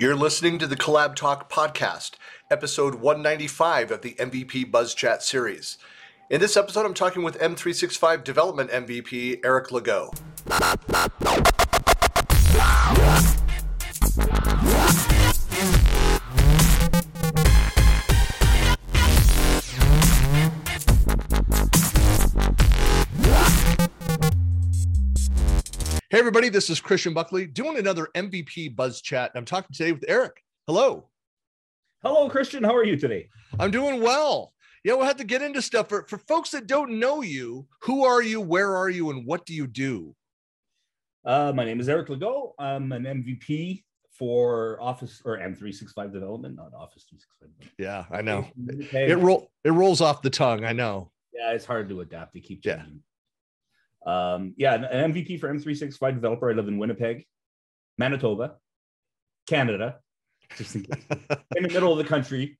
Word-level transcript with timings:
You're 0.00 0.14
listening 0.14 0.60
to 0.60 0.68
the 0.68 0.76
CollabTalk 0.76 1.50
podcast, 1.50 2.12
episode 2.52 2.94
195 2.94 3.90
of 3.90 4.02
the 4.02 4.14
MVP 4.14 4.70
Buzz 4.70 4.94
Chat 4.94 5.24
series. 5.24 5.76
In 6.30 6.40
this 6.40 6.56
episode, 6.56 6.86
I'm 6.86 6.94
talking 6.94 7.24
with 7.24 7.36
M365 7.40 8.22
development 8.22 8.70
MVP 8.70 9.40
Eric 9.44 9.70
Legault. 9.70 10.14
Hey, 26.10 26.20
everybody, 26.20 26.48
this 26.48 26.70
is 26.70 26.80
Christian 26.80 27.12
Buckley 27.12 27.44
doing 27.44 27.76
another 27.76 28.08
MVP 28.14 28.74
Buzz 28.74 29.02
Chat. 29.02 29.30
I'm 29.34 29.44
talking 29.44 29.74
today 29.74 29.92
with 29.92 30.06
Eric. 30.08 30.42
Hello. 30.66 31.10
Hello, 32.02 32.30
Christian. 32.30 32.64
How 32.64 32.74
are 32.74 32.82
you 32.82 32.96
today? 32.96 33.28
I'm 33.60 33.70
doing 33.70 34.00
well. 34.00 34.54
Yeah, 34.84 34.94
we'll 34.94 35.04
have 35.04 35.18
to 35.18 35.24
get 35.24 35.42
into 35.42 35.60
stuff. 35.60 35.90
For, 35.90 36.06
for 36.08 36.16
folks 36.16 36.50
that 36.52 36.66
don't 36.66 36.98
know 36.98 37.20
you, 37.20 37.66
who 37.82 38.06
are 38.06 38.22
you, 38.22 38.40
where 38.40 38.74
are 38.74 38.88
you, 38.88 39.10
and 39.10 39.26
what 39.26 39.44
do 39.44 39.52
you 39.52 39.66
do? 39.66 40.14
Uh, 41.26 41.52
my 41.54 41.66
name 41.66 41.78
is 41.78 41.90
Eric 41.90 42.08
Legault. 42.08 42.52
I'm 42.58 42.90
an 42.92 43.02
MVP 43.02 43.84
for 44.10 44.80
Office 44.80 45.20
or 45.26 45.36
M365 45.36 46.10
development, 46.10 46.56
not 46.56 46.72
Office 46.74 47.04
365. 47.10 47.70
Yeah, 47.76 48.06
I 48.10 48.22
know. 48.22 48.48
It 48.94 49.18
roll 49.18 49.50
it 49.62 49.72
rolls 49.72 50.00
off 50.00 50.22
the 50.22 50.30
tongue. 50.30 50.64
I 50.64 50.72
know. 50.72 51.10
Yeah, 51.34 51.52
it's 51.52 51.66
hard 51.66 51.90
to 51.90 52.00
adapt. 52.00 52.32
to 52.32 52.40
keep 52.40 52.62
changing. 52.62 53.02
Um, 54.08 54.54
yeah, 54.56 54.74
an 54.74 55.12
MVP 55.12 55.38
for 55.38 55.52
M365 55.52 56.14
developer. 56.14 56.50
I 56.50 56.54
live 56.54 56.66
in 56.66 56.78
Winnipeg, 56.78 57.26
Manitoba, 57.98 58.54
Canada, 59.46 59.96
just 60.56 60.76
in, 60.76 60.86
in 61.56 61.62
the 61.64 61.68
middle 61.68 61.92
of 61.92 61.98
the 61.98 62.04
country. 62.04 62.58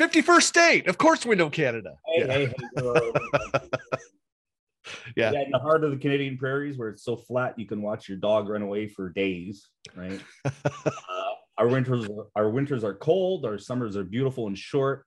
51st 0.00 0.42
state. 0.42 0.88
Of 0.88 0.98
course, 0.98 1.24
we 1.24 1.36
know 1.36 1.48
Canada. 1.48 1.94
Hey, 2.06 2.26
yeah. 2.26 2.32
Hey, 2.32 2.46
hey, 2.46 2.54
yeah. 5.16 5.30
yeah. 5.32 5.42
In 5.42 5.50
the 5.52 5.60
heart 5.60 5.84
of 5.84 5.92
the 5.92 5.96
Canadian 5.96 6.36
prairies 6.36 6.76
where 6.76 6.88
it's 6.88 7.04
so 7.04 7.16
flat 7.16 7.56
you 7.56 7.66
can 7.66 7.82
watch 7.82 8.08
your 8.08 8.18
dog 8.18 8.48
run 8.48 8.62
away 8.62 8.88
for 8.88 9.10
days, 9.10 9.68
right? 9.94 10.20
uh, 10.44 10.50
our 11.56 11.68
winters 11.68 12.08
our 12.34 12.50
winters 12.50 12.82
are 12.82 12.94
cold, 12.94 13.44
our 13.44 13.58
summers 13.58 13.96
are 13.96 14.04
beautiful 14.04 14.48
and 14.48 14.58
short. 14.58 15.04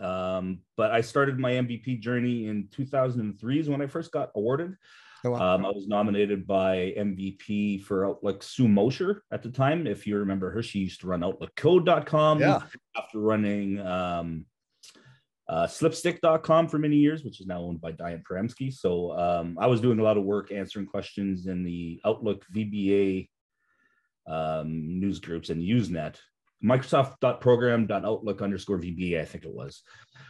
Um, 0.00 0.60
but 0.76 0.90
I 0.90 1.00
started 1.00 1.38
my 1.38 1.52
MVP 1.52 2.00
journey 2.00 2.46
in 2.48 2.68
2003 2.70 3.60
is 3.60 3.68
when 3.68 3.82
I 3.82 3.86
first 3.86 4.12
got 4.12 4.30
awarded. 4.34 4.76
Oh, 5.24 5.30
wow. 5.32 5.54
um, 5.54 5.66
I 5.66 5.68
was 5.68 5.86
nominated 5.86 6.46
by 6.46 6.94
MVP 6.96 7.82
for 7.82 8.06
Outlook 8.06 8.42
Sue 8.42 8.68
Mosher 8.68 9.22
at 9.30 9.42
the 9.42 9.50
time. 9.50 9.86
If 9.86 10.06
you 10.06 10.16
remember 10.16 10.50
her, 10.50 10.62
she 10.62 10.78
used 10.78 11.00
to 11.02 11.08
run 11.08 11.20
OutlookCode.com 11.20 12.40
yeah. 12.40 12.62
after 12.96 13.18
running 13.18 13.80
um, 13.80 14.46
uh, 15.48 15.66
Slipstick.com 15.66 16.68
for 16.68 16.78
many 16.78 16.96
years, 16.96 17.22
which 17.22 17.40
is 17.40 17.46
now 17.46 17.60
owned 17.60 17.80
by 17.80 17.92
Diane 17.92 18.22
Poremsky. 18.28 18.72
So 18.72 19.18
um, 19.18 19.58
I 19.60 19.66
was 19.66 19.80
doing 19.80 19.98
a 19.98 20.02
lot 20.02 20.16
of 20.16 20.24
work 20.24 20.52
answering 20.52 20.86
questions 20.86 21.46
in 21.46 21.64
the 21.64 22.00
Outlook 22.04 22.46
VBA 22.54 23.28
um, 24.26 25.00
news 25.00 25.18
groups 25.18 25.50
and 25.50 25.62
Usenet 25.62 26.16
Microsoft.program.outlook 26.64 28.42
underscore 28.42 28.78
VBA, 28.78 29.20
I 29.20 29.24
think 29.24 29.44
it 29.44 29.52
was, 29.52 29.82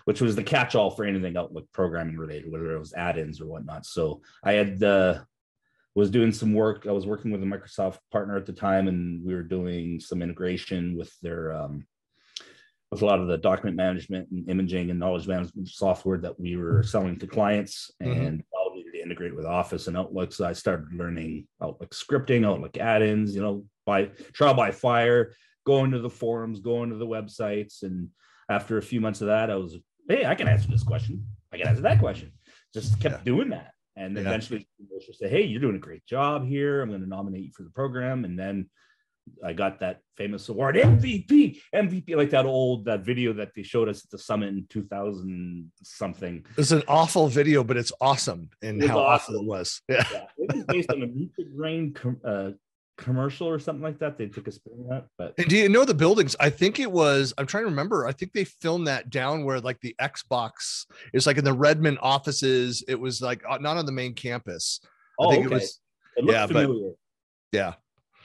which 0.04 0.20
was 0.20 0.36
the 0.36 0.42
catch-all 0.42 0.90
for 0.90 1.04
anything 1.04 1.36
Outlook 1.36 1.66
programming 1.72 2.16
related, 2.16 2.50
whether 2.50 2.74
it 2.74 2.78
was 2.78 2.94
add-ins 2.94 3.40
or 3.40 3.46
whatnot. 3.46 3.84
So 3.84 4.22
I 4.44 4.52
had 4.52 4.82
uh, 4.82 5.20
was 5.94 6.10
doing 6.10 6.32
some 6.32 6.54
work. 6.54 6.86
I 6.88 6.92
was 6.92 7.06
working 7.06 7.32
with 7.32 7.42
a 7.42 7.46
Microsoft 7.46 7.98
partner 8.12 8.36
at 8.36 8.46
the 8.46 8.52
time, 8.52 8.88
and 8.88 9.24
we 9.24 9.34
were 9.34 9.42
doing 9.42 10.00
some 10.00 10.22
integration 10.22 10.96
with 10.96 11.12
their 11.20 11.52
um, 11.52 11.86
with 12.90 13.02
a 13.02 13.06
lot 13.06 13.20
of 13.20 13.28
the 13.28 13.38
document 13.38 13.76
management 13.76 14.28
and 14.30 14.48
imaging 14.48 14.90
and 14.90 14.98
knowledge 14.98 15.28
management 15.28 15.68
software 15.68 16.18
that 16.18 16.38
we 16.38 16.56
were 16.56 16.82
selling 16.82 17.18
to 17.18 17.26
clients, 17.26 17.90
mm-hmm. 18.02 18.20
and 18.20 18.44
needed 18.74 18.92
to 18.92 19.02
integrate 19.02 19.34
with 19.34 19.46
Office 19.46 19.86
and 19.86 19.96
Outlook. 19.96 20.32
So 20.32 20.46
I 20.46 20.52
started 20.52 20.92
learning 20.92 21.46
Outlook 21.62 21.94
scripting, 21.94 22.46
Outlook 22.46 22.76
add-ins, 22.78 23.34
you 23.34 23.42
know, 23.42 23.64
by 23.86 24.06
trial 24.32 24.54
by 24.54 24.70
fire 24.70 25.34
going 25.64 25.90
to 25.92 26.00
the 26.00 26.10
forums, 26.10 26.60
going 26.60 26.90
to 26.90 26.96
the 26.96 27.06
websites. 27.06 27.82
And 27.82 28.08
after 28.48 28.78
a 28.78 28.82
few 28.82 29.00
months 29.00 29.20
of 29.20 29.28
that, 29.28 29.50
I 29.50 29.56
was, 29.56 29.76
hey, 30.08 30.26
I 30.26 30.34
can 30.34 30.48
answer 30.48 30.68
this 30.68 30.82
question. 30.82 31.26
I 31.52 31.58
can 31.58 31.68
answer 31.68 31.82
that 31.82 31.98
question. 31.98 32.32
Just 32.72 33.00
kept 33.00 33.18
yeah. 33.18 33.24
doing 33.24 33.50
that. 33.50 33.72
And 33.96 34.14
yeah. 34.14 34.22
eventually 34.22 34.66
she 35.04 35.12
said, 35.12 35.30
Hey, 35.30 35.42
you're 35.42 35.60
doing 35.60 35.76
a 35.76 35.80
great 35.80 36.06
job 36.06 36.46
here. 36.46 36.80
I'm 36.80 36.88
going 36.88 37.02
to 37.02 37.08
nominate 37.08 37.44
you 37.44 37.52
for 37.54 37.64
the 37.64 37.70
program. 37.70 38.24
And 38.24 38.38
then 38.38 38.70
I 39.44 39.52
got 39.52 39.80
that 39.80 40.00
famous 40.16 40.48
award, 40.48 40.76
MVP, 40.76 41.60
MVP, 41.74 42.16
like 42.16 42.30
that 42.30 42.46
old 42.46 42.86
that 42.86 43.04
video 43.04 43.32
that 43.34 43.50
they 43.54 43.62
showed 43.62 43.88
us 43.88 44.04
at 44.04 44.10
the 44.10 44.18
summit 44.18 44.48
in 44.48 44.66
2000 44.68 45.70
something. 45.82 46.44
It's 46.56 46.72
an 46.72 46.82
awful 46.88 47.28
video, 47.28 47.62
but 47.62 47.76
it's 47.76 47.92
awesome 48.00 48.50
and 48.62 48.82
how 48.82 48.98
awesome. 48.98 49.34
awful 49.36 49.44
it 49.44 49.48
was. 49.48 49.82
Yeah. 49.88 50.04
yeah. 50.12 50.24
It 50.38 50.54
was 50.54 50.64
based 50.64 50.90
on 50.90 51.02
a 51.02 51.06
Nutri-Grain 51.06 51.96
uh, 52.24 52.50
commercial 53.00 53.48
or 53.48 53.58
something 53.58 53.82
like 53.82 53.98
that. 53.98 54.16
They 54.16 54.26
took 54.26 54.46
a 54.46 54.52
spin 54.52 54.74
on 54.74 54.88
that. 54.88 55.06
But 55.18 55.34
and 55.38 55.48
do 55.48 55.56
you 55.56 55.68
know 55.68 55.84
the 55.84 55.94
buildings? 55.94 56.36
I 56.38 56.50
think 56.50 56.78
it 56.78 56.90
was. 56.90 57.34
I'm 57.38 57.46
trying 57.46 57.64
to 57.64 57.70
remember. 57.70 58.06
I 58.06 58.12
think 58.12 58.32
they 58.32 58.44
filmed 58.44 58.86
that 58.86 59.10
down 59.10 59.44
where 59.44 59.60
like 59.60 59.80
the 59.80 59.96
Xbox 60.00 60.86
is 61.12 61.26
like 61.26 61.38
in 61.38 61.44
the 61.44 61.52
Redmond 61.52 61.98
offices. 62.02 62.84
It 62.86 63.00
was 63.00 63.20
like 63.20 63.42
uh, 63.48 63.58
not 63.58 63.76
on 63.76 63.86
the 63.86 63.92
main 63.92 64.14
campus. 64.14 64.80
Oh, 65.18 65.28
I 65.28 65.34
think 65.34 65.46
okay. 65.46 65.56
it 65.56 65.58
was. 65.58 65.80
It 66.16 66.24
yeah, 66.26 66.46
familiar. 66.46 66.90
but 67.52 67.58
yeah. 67.58 67.74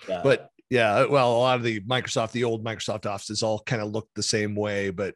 yeah, 0.08 0.22
but 0.24 0.50
yeah. 0.70 1.06
Well, 1.06 1.36
a 1.36 1.40
lot 1.40 1.58
of 1.58 1.64
the 1.64 1.80
Microsoft, 1.82 2.32
the 2.32 2.44
old 2.44 2.64
Microsoft 2.64 3.06
offices, 3.06 3.42
all 3.42 3.60
kind 3.60 3.82
of 3.82 3.92
looked 3.92 4.14
the 4.16 4.24
same 4.24 4.56
way. 4.56 4.90
But 4.90 5.16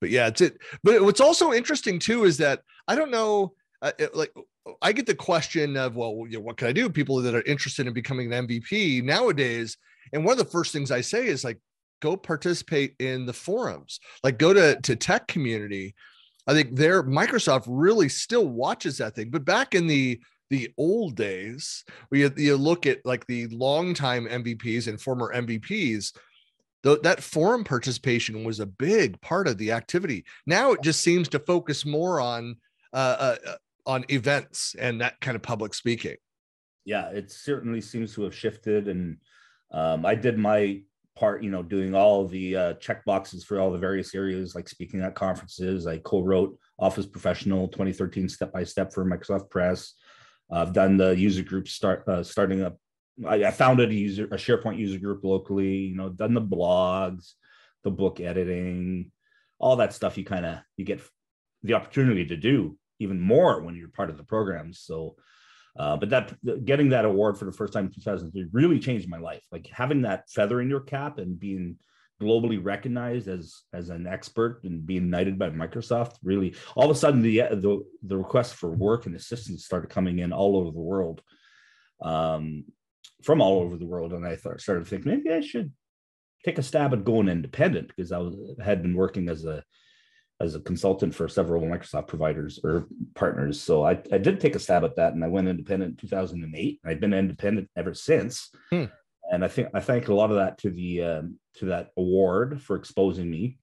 but 0.00 0.10
yeah, 0.10 0.28
it's 0.28 0.40
it. 0.40 0.58
But 0.82 1.02
what's 1.02 1.20
also 1.20 1.52
interesting 1.52 1.98
too 1.98 2.24
is 2.24 2.38
that 2.38 2.60
I 2.88 2.94
don't 2.94 3.10
know. 3.10 3.54
Uh, 3.82 3.92
it, 3.98 4.14
like 4.14 4.32
I 4.82 4.92
get 4.92 5.06
the 5.06 5.14
question 5.14 5.76
of, 5.76 5.96
well, 5.96 6.24
you 6.28 6.38
know, 6.38 6.40
what 6.40 6.56
can 6.56 6.68
I 6.68 6.72
do? 6.72 6.88
People 6.90 7.16
that 7.22 7.34
are 7.34 7.42
interested 7.42 7.86
in 7.86 7.92
becoming 7.92 8.32
an 8.32 8.46
MVP 8.46 9.02
nowadays. 9.02 9.76
And 10.12 10.24
one 10.24 10.32
of 10.32 10.38
the 10.38 10.50
first 10.50 10.72
things 10.72 10.90
I 10.90 11.00
say 11.00 11.26
is 11.26 11.44
like, 11.44 11.58
go 12.00 12.16
participate 12.16 12.94
in 12.98 13.26
the 13.26 13.32
forums, 13.32 14.00
like 14.24 14.38
go 14.38 14.52
to, 14.52 14.80
to 14.82 14.96
tech 14.96 15.28
community. 15.28 15.94
I 16.46 16.54
think 16.54 16.74
there, 16.74 17.02
Microsoft 17.02 17.64
really 17.68 18.08
still 18.08 18.48
watches 18.48 18.98
that 18.98 19.14
thing. 19.14 19.30
But 19.30 19.44
back 19.44 19.74
in 19.74 19.86
the, 19.86 20.20
the 20.48 20.72
old 20.78 21.14
days, 21.14 21.84
where 22.08 22.22
you, 22.22 22.32
you 22.36 22.56
look 22.56 22.86
at 22.86 23.04
like 23.04 23.26
the 23.26 23.46
longtime 23.48 24.26
MVPs 24.26 24.88
and 24.88 25.00
former 25.00 25.32
MVPs, 25.34 26.12
that 26.82 27.22
forum 27.22 27.62
participation 27.62 28.42
was 28.42 28.60
a 28.60 28.66
big 28.66 29.20
part 29.20 29.46
of 29.46 29.58
the 29.58 29.72
activity. 29.72 30.24
Now 30.46 30.72
it 30.72 30.82
just 30.82 31.02
seems 31.02 31.28
to 31.28 31.38
focus 31.38 31.84
more 31.84 32.20
on 32.20 32.56
uh, 32.92 33.36
uh, 33.46 33.56
on 33.90 34.04
events 34.08 34.76
and 34.78 35.00
that 35.00 35.20
kind 35.20 35.34
of 35.34 35.42
public 35.42 35.74
speaking. 35.74 36.16
Yeah, 36.84 37.08
it 37.08 37.30
certainly 37.30 37.80
seems 37.80 38.14
to 38.14 38.22
have 38.22 38.34
shifted. 38.34 38.86
And 38.88 39.16
um, 39.72 40.06
I 40.06 40.14
did 40.14 40.38
my 40.38 40.82
part, 41.16 41.42
you 41.42 41.50
know, 41.50 41.62
doing 41.62 41.94
all 41.94 42.26
the 42.26 42.56
uh, 42.56 42.72
check 42.74 43.04
boxes 43.04 43.44
for 43.44 43.60
all 43.60 43.72
the 43.72 43.78
various 43.78 44.14
areas, 44.14 44.54
like 44.54 44.68
speaking 44.68 45.02
at 45.02 45.14
conferences. 45.16 45.86
I 45.86 45.98
co-wrote 45.98 46.56
Office 46.78 47.06
Professional 47.06 47.68
2013 47.68 48.28
step 48.28 48.52
by 48.52 48.64
step 48.64 48.92
for 48.92 49.04
Microsoft 49.04 49.50
Press. 49.50 49.94
I've 50.50 50.72
done 50.72 50.96
the 50.96 51.10
user 51.10 51.42
group 51.42 51.68
start 51.68 52.06
uh, 52.08 52.22
starting 52.22 52.62
up. 52.62 52.76
I, 53.26 53.44
I 53.44 53.50
founded 53.50 53.90
a 53.90 53.94
user 53.94 54.24
a 54.24 54.36
SharePoint 54.36 54.78
user 54.78 54.98
group 54.98 55.24
locally. 55.24 55.76
You 55.76 55.96
know, 55.96 56.08
done 56.08 56.34
the 56.34 56.40
blogs, 56.40 57.32
the 57.84 57.90
book 57.90 58.20
editing, 58.20 59.10
all 59.58 59.76
that 59.76 59.92
stuff. 59.92 60.16
You 60.16 60.24
kind 60.24 60.46
of 60.46 60.58
you 60.76 60.84
get 60.84 61.00
the 61.62 61.74
opportunity 61.74 62.26
to 62.26 62.36
do 62.36 62.78
even 63.00 63.20
more 63.20 63.62
when 63.62 63.74
you're 63.74 63.88
part 63.88 64.10
of 64.10 64.16
the 64.16 64.22
program. 64.22 64.72
So, 64.72 65.16
uh, 65.78 65.96
but 65.96 66.10
that 66.10 66.64
getting 66.64 66.90
that 66.90 67.04
award 67.04 67.38
for 67.38 67.44
the 67.46 67.52
first 67.52 67.72
time 67.72 67.86
in 67.86 67.92
2003 67.92 68.46
really 68.52 68.78
changed 68.78 69.08
my 69.08 69.18
life. 69.18 69.42
Like 69.50 69.68
having 69.72 70.02
that 70.02 70.30
feather 70.30 70.60
in 70.60 70.68
your 70.68 70.80
cap 70.80 71.18
and 71.18 71.38
being 71.38 71.76
globally 72.20 72.62
recognized 72.62 73.28
as 73.28 73.62
as 73.72 73.88
an 73.88 74.06
expert 74.06 74.60
and 74.64 74.84
being 74.84 75.08
knighted 75.08 75.38
by 75.38 75.48
Microsoft 75.48 76.16
really 76.22 76.54
all 76.76 76.84
of 76.84 76.94
a 76.94 76.98
sudden 76.98 77.22
the 77.22 77.38
the, 77.38 77.82
the 78.02 78.16
requests 78.16 78.52
for 78.52 78.70
work 78.70 79.06
and 79.06 79.16
assistance 79.16 79.64
started 79.64 79.88
coming 79.88 80.18
in 80.18 80.30
all 80.30 80.58
over 80.58 80.70
the 80.70 80.78
world 80.78 81.22
um, 82.02 82.64
from 83.22 83.40
all 83.40 83.60
over 83.60 83.78
the 83.78 83.86
world 83.86 84.12
and 84.12 84.26
I 84.26 84.36
thought, 84.36 84.60
started 84.60 84.86
thinking 84.86 85.12
maybe 85.12 85.34
I 85.34 85.40
should 85.40 85.72
take 86.44 86.58
a 86.58 86.62
stab 86.62 86.92
at 86.92 87.04
going 87.04 87.28
independent 87.28 87.88
because 87.88 88.12
I 88.12 88.18
was 88.18 88.36
had 88.62 88.82
been 88.82 88.94
working 88.94 89.28
as 89.28 89.44
a 89.44 89.64
as 90.40 90.54
a 90.54 90.60
consultant 90.60 91.14
for 91.14 91.28
several 91.28 91.62
Microsoft 91.62 92.08
providers 92.08 92.58
or 92.64 92.86
partners. 93.14 93.60
So 93.60 93.84
I, 93.84 94.00
I 94.10 94.18
did 94.18 94.40
take 94.40 94.56
a 94.56 94.58
stab 94.58 94.84
at 94.84 94.96
that 94.96 95.12
and 95.12 95.22
I 95.22 95.28
went 95.28 95.48
independent 95.48 95.92
in 95.92 95.96
2008. 95.96 96.80
I've 96.84 97.00
been 97.00 97.12
independent 97.12 97.68
ever 97.76 97.92
since. 97.92 98.50
Hmm. 98.70 98.84
And 99.30 99.44
I 99.44 99.48
think 99.48 99.68
I 99.74 99.80
thank 99.80 100.08
a 100.08 100.14
lot 100.14 100.30
of 100.30 100.36
that 100.36 100.58
to 100.58 100.70
the 100.70 101.02
um, 101.02 101.38
to 101.56 101.66
that 101.66 101.90
award 101.96 102.62
for 102.62 102.74
exposing 102.74 103.30
me, 103.30 103.58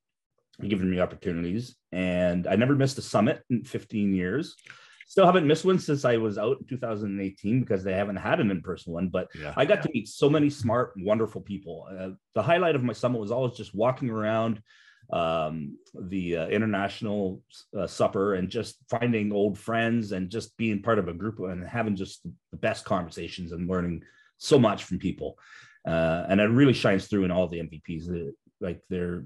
giving 0.66 0.90
me 0.90 1.02
opportunities. 1.02 1.76
And 1.92 2.48
I 2.48 2.56
never 2.56 2.76
missed 2.76 2.98
a 3.00 3.02
summit 3.02 3.42
in 3.50 3.64
15 3.64 4.14
years. 4.14 4.56
still 5.08 5.26
haven't 5.26 5.48
missed 5.48 5.66
one 5.66 5.80
since 5.80 6.06
I 6.06 6.18
was 6.18 6.38
out 6.38 6.60
in 6.62 6.68
2018 6.68 7.62
because 7.62 7.84
they 7.84 7.94
haven't 7.94 8.16
had 8.18 8.40
an 8.40 8.52
in-person 8.52 8.94
one. 8.94 9.10
But 9.10 9.28
yeah. 9.38 9.54
I 9.58 9.66
got 9.66 9.82
to 9.82 9.90
meet 9.94 10.08
so 10.08 10.30
many 10.30 10.50
smart, 10.50 10.94
wonderful 10.98 11.42
people. 11.42 11.88
Uh, 11.90 12.12
the 12.34 12.44
highlight 12.44 12.76
of 12.76 12.84
my 12.84 12.94
summit 12.94 13.20
was 13.20 13.32
always 13.32 13.58
just 13.58 13.76
walking 13.76 14.10
around 14.10 14.62
um, 15.12 15.78
the 15.94 16.38
uh, 16.38 16.48
international 16.48 17.42
uh, 17.78 17.88
supper 17.88 18.36
and 18.36 18.50
just 18.50 18.78
finding 18.90 19.32
old 19.32 19.58
friends 19.58 20.12
and 20.12 20.30
just 20.30 20.56
being 20.58 20.82
part 20.82 21.00
of 21.00 21.08
a 21.08 21.14
group 21.14 21.40
and 21.40 21.68
having 21.68 21.96
just 21.96 22.24
the 22.52 22.58
best 22.58 22.84
conversations 22.86 23.52
and 23.52 23.70
learning 23.70 24.04
so 24.38 24.60
much 24.60 24.84
from 24.84 25.00
people. 25.00 25.38
Uh, 25.88 26.26
and 26.28 26.42
it 26.42 26.46
really 26.46 26.74
shines 26.74 27.08
through 27.08 27.24
in 27.24 27.32
all 27.32 27.48
the 27.48 27.60
MVPs. 27.60 28.34
like 28.60 28.82
they're 28.90 29.24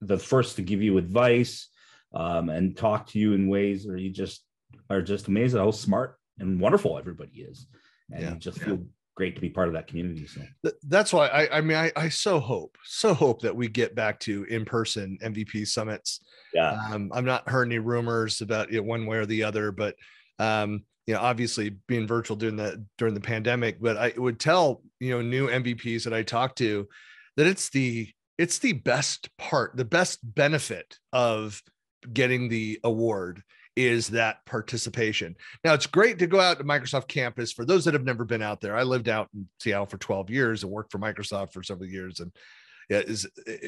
the 0.00 0.18
first 0.18 0.56
to 0.56 0.62
give 0.62 0.82
you 0.82 0.98
advice 0.98 1.68
um, 2.12 2.48
and 2.48 2.76
talk 2.76 3.06
to 3.06 3.18
you 3.18 3.34
in 3.34 3.48
ways 3.48 3.86
where 3.86 3.96
you 3.96 4.10
just 4.10 4.44
are 4.90 5.02
just 5.02 5.28
amazed 5.28 5.54
at 5.54 5.60
how 5.60 5.70
smart 5.70 6.18
and 6.38 6.60
wonderful 6.60 6.98
everybody 6.98 7.40
is, 7.40 7.66
and 8.10 8.22
yeah. 8.22 8.30
you 8.30 8.36
just 8.36 8.58
feel 8.58 8.84
great 9.22 9.36
to 9.36 9.40
be 9.40 9.48
part 9.48 9.68
of 9.68 9.74
that 9.74 9.86
community. 9.86 10.26
So 10.26 10.72
that's 10.88 11.12
why 11.12 11.28
I, 11.28 11.58
I 11.58 11.60
mean, 11.60 11.76
I, 11.76 11.92
I 11.94 12.08
so 12.08 12.40
hope, 12.40 12.76
so 12.84 13.14
hope 13.14 13.40
that 13.42 13.54
we 13.54 13.68
get 13.68 13.94
back 13.94 14.18
to 14.20 14.42
in-person 14.50 15.16
MVP 15.22 15.68
summits. 15.68 16.18
Yeah. 16.52 16.76
Um, 16.90 17.08
I'm 17.14 17.24
not 17.24 17.48
heard 17.48 17.68
any 17.68 17.78
rumors 17.78 18.40
about 18.40 18.72
it 18.72 18.84
one 18.84 19.06
way 19.06 19.18
or 19.18 19.26
the 19.26 19.44
other, 19.44 19.70
but 19.70 19.94
um, 20.40 20.82
you 21.06 21.14
know, 21.14 21.20
obviously 21.20 21.70
being 21.86 22.04
virtual 22.04 22.36
during 22.36 22.56
the 22.56 22.84
during 22.98 23.14
the 23.14 23.20
pandemic, 23.20 23.80
but 23.80 23.96
I 23.96 24.12
would 24.16 24.40
tell 24.40 24.82
you 24.98 25.12
know 25.12 25.22
new 25.22 25.46
MVPs 25.46 26.02
that 26.02 26.12
I 26.12 26.24
talk 26.24 26.56
to 26.56 26.88
that 27.36 27.46
it's 27.46 27.70
the 27.70 28.08
it's 28.38 28.58
the 28.58 28.72
best 28.72 29.28
part, 29.38 29.76
the 29.76 29.84
best 29.84 30.18
benefit 30.22 30.98
of 31.12 31.62
getting 32.12 32.48
the 32.48 32.80
award 32.82 33.40
is 33.76 34.08
that 34.08 34.44
participation. 34.44 35.34
Now 35.64 35.74
it's 35.74 35.86
great 35.86 36.18
to 36.18 36.26
go 36.26 36.40
out 36.40 36.58
to 36.58 36.64
Microsoft 36.64 37.08
campus 37.08 37.52
for 37.52 37.64
those 37.64 37.84
that 37.84 37.94
have 37.94 38.04
never 38.04 38.24
been 38.24 38.42
out 38.42 38.60
there. 38.60 38.76
I 38.76 38.82
lived 38.82 39.08
out 39.08 39.28
in 39.34 39.48
Seattle 39.60 39.86
for 39.86 39.98
12 39.98 40.30
years 40.30 40.62
and 40.62 40.72
worked 40.72 40.92
for 40.92 40.98
Microsoft 40.98 41.52
for 41.52 41.62
several 41.62 41.88
years 41.88 42.20
and 42.20 42.32
yeah, 42.90 42.98
is 42.98 43.26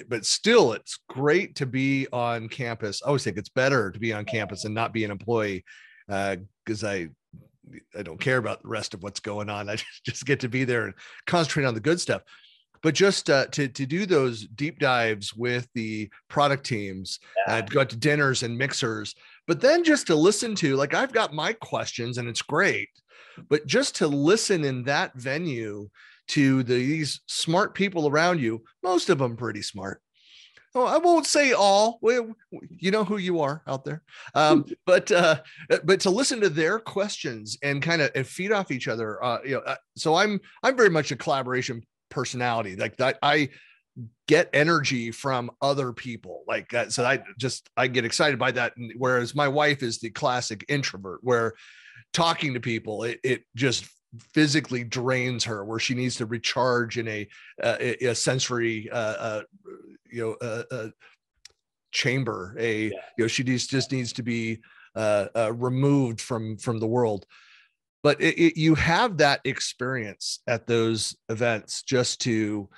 but 0.08 0.26
still 0.26 0.72
it's 0.72 0.98
great 1.08 1.54
to 1.56 1.66
be 1.66 2.06
on 2.12 2.48
campus. 2.48 3.00
I 3.02 3.06
always 3.08 3.24
think 3.24 3.38
it's 3.38 3.48
better 3.48 3.90
to 3.90 3.98
be 3.98 4.12
on 4.12 4.24
campus 4.24 4.64
and 4.64 4.74
not 4.74 4.92
be 4.92 5.04
an 5.04 5.10
employee 5.10 5.64
because 6.06 6.84
uh, 6.84 6.88
I 6.88 7.08
I 7.96 8.02
don't 8.02 8.20
care 8.20 8.36
about 8.36 8.62
the 8.62 8.68
rest 8.68 8.92
of 8.92 9.02
what's 9.02 9.20
going 9.20 9.48
on. 9.48 9.68
I 9.70 9.76
just, 9.76 10.04
just 10.04 10.26
get 10.26 10.40
to 10.40 10.48
be 10.48 10.64
there 10.64 10.86
and 10.86 10.94
concentrate 11.26 11.64
on 11.64 11.74
the 11.74 11.80
good 11.80 12.00
stuff. 12.00 12.22
But 12.82 12.94
just 12.94 13.30
uh, 13.30 13.46
to 13.46 13.66
to 13.68 13.86
do 13.86 14.04
those 14.04 14.46
deep 14.46 14.78
dives 14.78 15.34
with 15.34 15.68
the 15.74 16.10
product 16.28 16.66
teams, 16.66 17.18
yeah. 17.46 17.56
uh, 17.56 17.60
go 17.62 17.80
out 17.80 17.90
to 17.90 17.96
dinners 17.96 18.42
and 18.42 18.58
mixers, 18.58 19.14
but 19.46 19.60
then 19.60 19.84
just 19.84 20.06
to 20.08 20.14
listen 20.14 20.54
to, 20.56 20.76
like 20.76 20.94
I've 20.94 21.12
got 21.12 21.32
my 21.32 21.52
questions 21.52 22.18
and 22.18 22.28
it's 22.28 22.42
great, 22.42 22.88
but 23.48 23.66
just 23.66 23.96
to 23.96 24.06
listen 24.06 24.64
in 24.64 24.84
that 24.84 25.14
venue 25.14 25.88
to 26.28 26.62
the, 26.62 26.74
these 26.74 27.20
smart 27.26 27.74
people 27.74 28.08
around 28.08 28.40
you, 28.40 28.62
most 28.82 29.10
of 29.10 29.18
them 29.18 29.36
pretty 29.36 29.62
smart, 29.62 30.00
Oh, 30.76 30.86
I 30.86 30.98
won't 30.98 31.26
say 31.26 31.52
all. 31.52 31.98
Well, 32.02 32.34
you 32.68 32.90
know 32.90 33.04
who 33.04 33.16
you 33.16 33.40
are 33.40 33.62
out 33.68 33.84
there, 33.84 34.02
um, 34.34 34.64
but 34.86 35.10
uh, 35.12 35.40
but 35.84 36.00
to 36.00 36.10
listen 36.10 36.40
to 36.40 36.48
their 36.48 36.80
questions 36.80 37.56
and 37.62 37.80
kind 37.80 38.02
of 38.02 38.10
and 38.14 38.26
feed 38.26 38.50
off 38.50 38.72
each 38.72 38.88
other. 38.88 39.22
Uh, 39.22 39.38
you 39.44 39.54
know, 39.54 39.60
uh, 39.60 39.76
so 39.96 40.16
I'm 40.16 40.40
I'm 40.64 40.76
very 40.76 40.90
much 40.90 41.12
a 41.12 41.16
collaboration 41.16 41.82
personality. 42.10 42.74
Like 42.74 42.96
that, 42.96 43.18
I 43.22 43.50
get 44.26 44.50
energy 44.52 45.10
from 45.10 45.50
other 45.62 45.92
people. 45.92 46.42
Like 46.46 46.70
that, 46.70 46.92
so 46.92 47.04
I 47.04 47.22
just 47.38 47.68
I 47.76 47.86
get 47.86 48.04
excited 48.04 48.38
by 48.38 48.52
that. 48.52 48.74
Whereas 48.96 49.34
my 49.34 49.48
wife 49.48 49.82
is 49.82 49.98
the 49.98 50.10
classic 50.10 50.64
introvert, 50.68 51.20
where 51.22 51.54
talking 52.14 52.54
to 52.54 52.60
people 52.60 53.02
it, 53.02 53.20
it 53.22 53.42
just 53.54 53.86
physically 54.32 54.84
drains 54.84 55.44
her 55.44 55.64
where 55.64 55.80
she 55.80 55.94
needs 55.94 56.16
to 56.16 56.26
recharge 56.26 56.96
in 56.96 57.08
a 57.08 57.28
uh, 57.62 57.76
a 57.80 58.14
sensory 58.14 58.88
uh, 58.90 58.96
uh, 58.96 59.42
you 60.10 60.22
know 60.22 60.36
a, 60.40 60.64
a 60.70 60.92
chamber 61.90 62.54
a 62.58 62.84
yeah. 62.84 62.90
you 63.18 63.24
know 63.24 63.28
she 63.28 63.42
needs 63.42 63.66
just 63.66 63.92
needs 63.92 64.12
to 64.12 64.22
be 64.22 64.60
uh, 64.94 65.26
uh, 65.36 65.52
removed 65.52 66.20
from 66.20 66.56
from 66.56 66.78
the 66.78 66.86
world 66.86 67.26
but 68.04 68.20
it, 68.20 68.38
it, 68.38 68.56
you 68.56 68.74
have 68.74 69.16
that 69.18 69.40
experience 69.44 70.40
at 70.46 70.66
those 70.66 71.16
events 71.28 71.82
just 71.82 72.20
to 72.20 72.68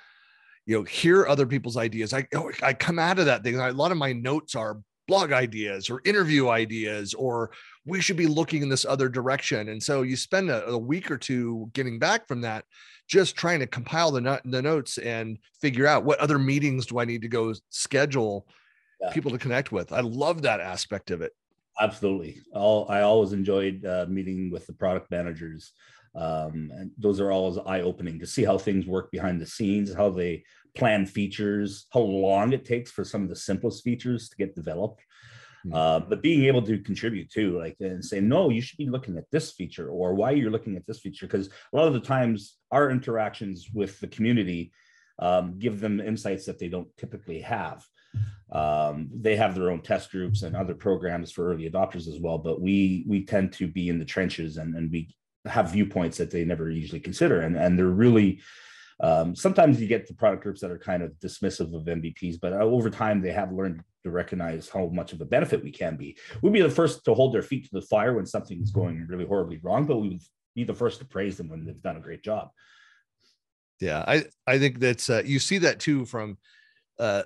you 0.67 0.77
know 0.77 0.83
hear 0.83 1.25
other 1.25 1.47
people's 1.47 1.77
ideas 1.77 2.13
i 2.13 2.27
oh, 2.35 2.51
i 2.61 2.71
come 2.73 2.99
out 2.99 3.17
of 3.17 3.25
that 3.25 3.43
thing 3.43 3.59
a 3.59 3.71
lot 3.71 3.91
of 3.91 3.97
my 3.97 4.13
notes 4.13 4.53
are 4.53 4.79
blog 5.07 5.31
ideas 5.31 5.89
or 5.89 6.01
interview 6.05 6.49
ideas 6.49 7.13
or 7.15 7.49
we 7.85 8.01
should 8.01 8.17
be 8.17 8.27
looking 8.27 8.61
in 8.61 8.69
this 8.69 8.85
other 8.85 9.09
direction 9.09 9.69
and 9.69 9.81
so 9.81 10.03
you 10.03 10.15
spend 10.15 10.49
a, 10.49 10.67
a 10.67 10.77
week 10.77 11.09
or 11.09 11.17
two 11.17 11.69
getting 11.73 11.97
back 11.97 12.27
from 12.27 12.41
that 12.41 12.63
just 13.07 13.35
trying 13.35 13.59
to 13.59 13.67
compile 13.67 14.11
the, 14.11 14.41
the 14.45 14.61
notes 14.61 14.97
and 14.97 15.37
figure 15.61 15.87
out 15.87 16.03
what 16.03 16.19
other 16.19 16.37
meetings 16.37 16.85
do 16.85 16.99
I 16.99 17.05
need 17.05 17.21
to 17.21 17.27
go 17.27 17.53
schedule 17.69 18.45
yeah. 19.01 19.11
people 19.11 19.31
to 19.31 19.37
connect 19.37 19.71
with. 19.71 19.93
I 19.93 20.01
love 20.01 20.41
that 20.43 20.59
aspect 20.59 21.11
of 21.11 21.21
it. 21.21 21.31
Absolutely. 21.79 22.41
All, 22.53 22.85
I 22.89 23.01
always 23.01 23.33
enjoyed 23.33 23.85
uh, 23.85 24.05
meeting 24.09 24.51
with 24.51 24.67
the 24.67 24.73
product 24.73 25.09
managers. 25.11 25.71
Um, 26.17 26.71
and 26.73 26.91
those 26.97 27.19
are 27.19 27.31
always 27.31 27.59
eye 27.65 27.81
opening 27.81 28.19
to 28.19 28.25
see 28.25 28.43
how 28.43 28.57
things 28.57 28.87
work 28.87 29.11
behind 29.11 29.39
the 29.39 29.45
scenes, 29.45 29.93
how 29.93 30.09
they 30.09 30.43
plan 30.75 31.05
features, 31.05 31.85
how 31.91 31.99
long 31.99 32.53
it 32.53 32.65
takes 32.65 32.91
for 32.91 33.03
some 33.03 33.23
of 33.23 33.29
the 33.29 33.35
simplest 33.35 33.83
features 33.83 34.29
to 34.29 34.35
get 34.35 34.55
developed. 34.55 35.03
Hmm. 35.63 35.73
Uh, 35.73 35.99
but 35.99 36.23
being 36.23 36.45
able 36.45 36.63
to 36.63 36.79
contribute 36.79 37.31
too, 37.31 37.59
like 37.59 37.77
and 37.79 38.03
say, 38.03 38.19
no, 38.19 38.49
you 38.49 38.61
should 38.61 38.77
be 38.77 38.89
looking 38.89 39.17
at 39.17 39.29
this 39.31 39.51
feature 39.51 39.89
or 39.89 40.15
why 40.15 40.31
you're 40.31 40.51
looking 40.51 40.75
at 40.75 40.87
this 40.87 40.99
feature. 40.99 41.27
Because 41.27 41.47
a 41.47 41.75
lot 41.75 41.87
of 41.87 41.93
the 41.93 41.99
times 41.99 42.57
our 42.71 42.89
interactions 42.89 43.67
with 43.73 43.99
the 43.99 44.07
community 44.07 44.71
um, 45.19 45.57
give 45.59 45.79
them 45.79 45.99
insights 45.99 46.45
that 46.45 46.59
they 46.59 46.67
don't 46.67 46.95
typically 46.97 47.41
have. 47.41 47.85
Um, 48.51 49.09
they 49.13 49.35
have 49.35 49.55
their 49.55 49.71
own 49.71 49.81
test 49.81 50.11
groups 50.11 50.43
and 50.43 50.55
other 50.55 50.73
programs 50.73 51.31
for 51.31 51.51
early 51.51 51.69
adopters 51.69 52.07
as 52.07 52.19
well, 52.19 52.37
but 52.37 52.61
we 52.61 53.03
we 53.07 53.25
tend 53.25 53.51
to 53.53 53.67
be 53.67 53.89
in 53.89 53.99
the 53.99 54.05
trenches 54.05 54.57
and, 54.57 54.75
and 54.75 54.89
we 54.89 55.13
have 55.47 55.71
viewpoints 55.71 56.17
that 56.17 56.31
they 56.31 56.45
never 56.45 56.69
usually 56.69 56.99
consider. 56.99 57.41
And, 57.41 57.55
and 57.55 57.77
they're 57.77 57.85
really 57.85 58.41
um, 58.99 59.35
sometimes 59.35 59.79
you 59.79 59.87
get 59.87 60.07
the 60.07 60.15
product 60.15 60.43
groups 60.43 60.61
that 60.61 60.71
are 60.71 60.79
kind 60.79 61.03
of 61.03 61.11
dismissive 61.19 61.75
of 61.75 61.83
MVPs, 61.83 62.39
but 62.41 62.53
uh, 62.53 62.57
over 62.57 62.89
time 62.89 63.21
they 63.21 63.31
have 63.31 63.51
learned 63.51 63.83
to 64.03 64.09
recognize 64.09 64.69
how 64.69 64.87
much 64.87 65.13
of 65.13 65.21
a 65.21 65.25
benefit 65.25 65.63
we 65.63 65.71
can 65.71 65.97
be. 65.97 66.17
We'd 66.41 66.53
be 66.53 66.61
the 66.61 66.69
first 66.69 67.05
to 67.05 67.13
hold 67.13 67.33
their 67.33 67.43
feet 67.43 67.65
to 67.65 67.69
the 67.73 67.81
fire 67.81 68.15
when 68.15 68.25
something's 68.25 68.71
going 68.71 69.05
really 69.07 69.25
horribly 69.25 69.59
wrong, 69.61 69.85
but 69.85 69.97
we 69.97 70.09
would 70.09 70.21
be 70.55 70.63
the 70.63 70.73
first 70.73 70.99
to 70.99 71.05
praise 71.05 71.37
them 71.37 71.49
when 71.49 71.63
they've 71.63 71.81
done 71.81 71.97
a 71.97 72.01
great 72.01 72.23
job. 72.23 72.49
Yeah, 73.79 74.03
I 74.07 74.25
I 74.47 74.57
think 74.57 74.79
that's 74.79 75.07
uh, 75.07 75.21
you 75.23 75.37
see 75.37 75.59
that 75.59 75.79
too 75.79 76.05
from 76.05 76.39
uh, 76.97 77.23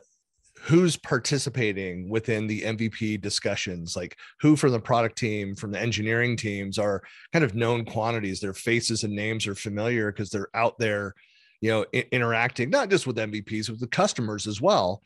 who's 0.62 0.96
participating 0.98 2.10
within 2.10 2.48
the 2.48 2.62
MVP 2.62 3.20
discussions, 3.20 3.96
like 3.96 4.18
who 4.40 4.56
from 4.56 4.72
the 4.72 4.80
product 4.80 5.18
team, 5.18 5.56
from 5.56 5.72
the 5.72 5.80
engineering 5.80 6.38
teams 6.38 6.78
are 6.78 7.02
kind 7.34 7.44
of 7.44 7.56
known 7.56 7.84
quantities. 7.84 8.40
Their 8.40 8.54
faces 8.54 9.04
and 9.04 9.14
names 9.14 9.48
are 9.48 9.56
familiar 9.56 10.12
because 10.12 10.30
they're 10.30 10.50
out 10.54 10.78
there 10.78 11.16
you 11.62 11.70
know, 11.70 11.86
I- 11.94 12.08
interacting 12.12 12.70
not 12.70 12.90
just 12.90 13.08
with 13.08 13.18
MVPs, 13.18 13.70
with 13.70 13.80
the 13.80 13.88
customers 13.88 14.48
as 14.48 14.60
well. 14.60 15.04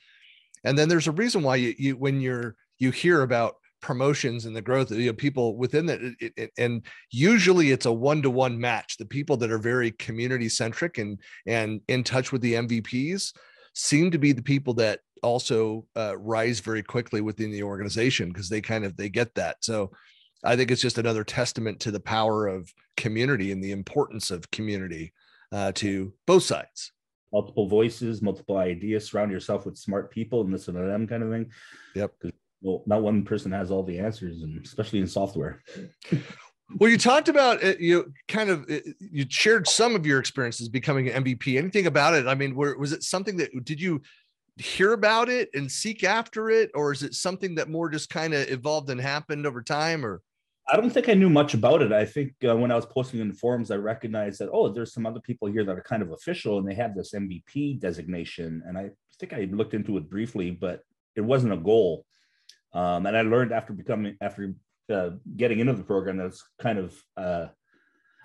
And 0.63 0.77
then 0.77 0.89
there's 0.89 1.07
a 1.07 1.11
reason 1.11 1.43
why 1.43 1.57
you, 1.57 1.75
you 1.77 1.97
when 1.97 2.21
you're 2.21 2.55
you 2.79 2.91
hear 2.91 3.21
about 3.21 3.57
promotions 3.81 4.45
and 4.45 4.55
the 4.55 4.61
growth 4.61 4.89
of 4.89 4.97
you 4.97 5.07
know, 5.07 5.13
people 5.13 5.57
within 5.57 5.85
that 5.85 6.01
it, 6.01 6.33
it, 6.37 6.51
and 6.57 6.83
usually 7.11 7.71
it's 7.71 7.85
a 7.85 7.93
one-to-one 7.93 8.59
match 8.59 8.97
the 8.97 9.05
people 9.05 9.37
that 9.37 9.51
are 9.51 9.59
very 9.59 9.91
community 9.91 10.49
centric 10.49 10.97
and 10.97 11.19
and 11.45 11.81
in 11.87 12.03
touch 12.03 12.31
with 12.31 12.41
the 12.41 12.53
mvps 12.53 13.31
seem 13.75 14.09
to 14.11 14.17
be 14.17 14.31
the 14.31 14.41
people 14.41 14.73
that 14.73 14.99
also 15.21 15.85
uh, 15.95 16.17
rise 16.17 16.59
very 16.59 16.83
quickly 16.83 17.21
within 17.21 17.51
the 17.51 17.63
organization 17.63 18.29
because 18.29 18.49
they 18.49 18.61
kind 18.61 18.85
of 18.85 18.95
they 18.97 19.09
get 19.09 19.33
that 19.35 19.57
so 19.61 19.91
i 20.43 20.55
think 20.55 20.71
it's 20.71 20.81
just 20.81 20.97
another 20.97 21.23
testament 21.23 21.79
to 21.79 21.91
the 21.91 21.99
power 21.99 22.47
of 22.47 22.71
community 22.97 23.51
and 23.51 23.63
the 23.63 23.71
importance 23.71 24.31
of 24.31 24.49
community 24.51 25.13
uh, 25.51 25.71
to 25.73 26.13
both 26.25 26.43
sides. 26.43 26.91
Multiple 27.31 27.67
voices, 27.67 28.21
multiple 28.21 28.57
ideas. 28.57 29.09
Surround 29.09 29.31
yourself 29.31 29.65
with 29.65 29.77
smart 29.77 30.11
people 30.11 30.41
and 30.41 30.51
listen 30.51 30.75
to 30.75 30.81
them, 30.81 31.07
kind 31.07 31.23
of 31.23 31.31
thing. 31.31 31.51
Yep. 31.95 32.13
Well, 32.61 32.83
not 32.85 33.01
one 33.01 33.23
person 33.23 33.51
has 33.51 33.71
all 33.71 33.83
the 33.83 33.99
answers, 33.99 34.41
and 34.41 34.63
especially 34.65 34.99
in 34.99 35.07
software. 35.07 35.61
well, 36.77 36.89
you 36.89 36.97
talked 36.97 37.29
about 37.29 37.63
it, 37.63 37.79
you 37.79 38.13
kind 38.27 38.49
of 38.49 38.69
you 38.99 39.25
shared 39.29 39.67
some 39.67 39.95
of 39.95 40.05
your 40.05 40.19
experiences 40.19 40.67
becoming 40.67 41.09
an 41.09 41.23
MVP. 41.23 41.57
Anything 41.57 41.87
about 41.87 42.13
it? 42.13 42.27
I 42.27 42.35
mean, 42.35 42.53
were, 42.53 42.77
was 42.77 42.91
it 42.91 43.03
something 43.03 43.37
that 43.37 43.51
did 43.63 43.79
you 43.79 44.01
hear 44.57 44.91
about 44.93 45.29
it 45.29 45.49
and 45.53 45.71
seek 45.71 46.03
after 46.03 46.49
it, 46.49 46.71
or 46.73 46.91
is 46.91 47.01
it 47.01 47.13
something 47.13 47.55
that 47.55 47.69
more 47.69 47.89
just 47.89 48.09
kind 48.09 48.33
of 48.33 48.49
evolved 48.49 48.89
and 48.89 48.99
happened 48.99 49.45
over 49.45 49.61
time, 49.61 50.05
or? 50.05 50.21
I 50.67 50.75
don't 50.75 50.89
think 50.89 51.07
I 51.07 51.13
knew 51.13 51.29
much 51.29 51.53
about 51.53 51.81
it. 51.81 51.93
I 51.93 52.05
think 52.05 52.33
uh, 52.47 52.55
when 52.55 52.71
I 52.71 52.75
was 52.75 52.87
posting 52.87 53.19
in 53.19 53.29
the 53.29 53.35
forums, 53.35 53.71
I 53.71 53.75
recognized 53.75 54.39
that 54.39 54.49
oh, 54.51 54.67
there's 54.67 54.93
some 54.93 55.05
other 55.05 55.21
people 55.21 55.47
here 55.47 55.63
that 55.63 55.77
are 55.77 55.83
kind 55.83 56.01
of 56.01 56.11
official, 56.11 56.57
and 56.57 56.67
they 56.67 56.75
have 56.75 56.93
this 56.93 57.13
MVP 57.13 57.79
designation. 57.79 58.63
And 58.67 58.77
I 58.77 58.89
think 59.17 59.31
I 59.31 59.47
looked 59.51 59.73
into 59.73 59.95
it 59.95 60.09
briefly, 60.09 60.51
but 60.51 60.81
it 61.15 61.21
wasn't 61.21 61.53
a 61.53 61.57
goal. 61.57 62.05
Um, 62.73 63.05
and 63.05 63.15
I 63.15 63.21
learned 63.21 63.53
after 63.53 63.71
becoming 63.71 64.17
after 64.19 64.53
uh, 64.89 65.11
getting 65.35 65.59
into 65.59 65.73
the 65.73 65.83
program 65.83 66.17
that's 66.17 66.43
kind 66.59 66.79
of 66.79 66.95
uh, 67.17 67.47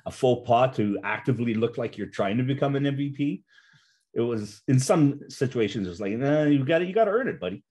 a 0.06 0.10
full 0.10 0.42
pot 0.42 0.74
to 0.76 0.98
actively 1.02 1.54
look 1.54 1.78
like 1.78 1.96
you're 1.96 2.06
trying 2.06 2.38
to 2.38 2.42
become 2.42 2.76
an 2.76 2.84
MVP. 2.84 3.42
It 4.14 4.20
was 4.20 4.62
in 4.66 4.80
some 4.80 5.20
situations, 5.28 5.86
it 5.86 5.90
was 5.90 6.00
like, 6.00 6.12
nah, 6.12 6.44
you 6.44 6.64
got 6.64 6.86
you 6.86 6.92
got 6.92 7.04
to 7.04 7.12
earn 7.12 7.28
it, 7.28 7.40
buddy. 7.40 7.62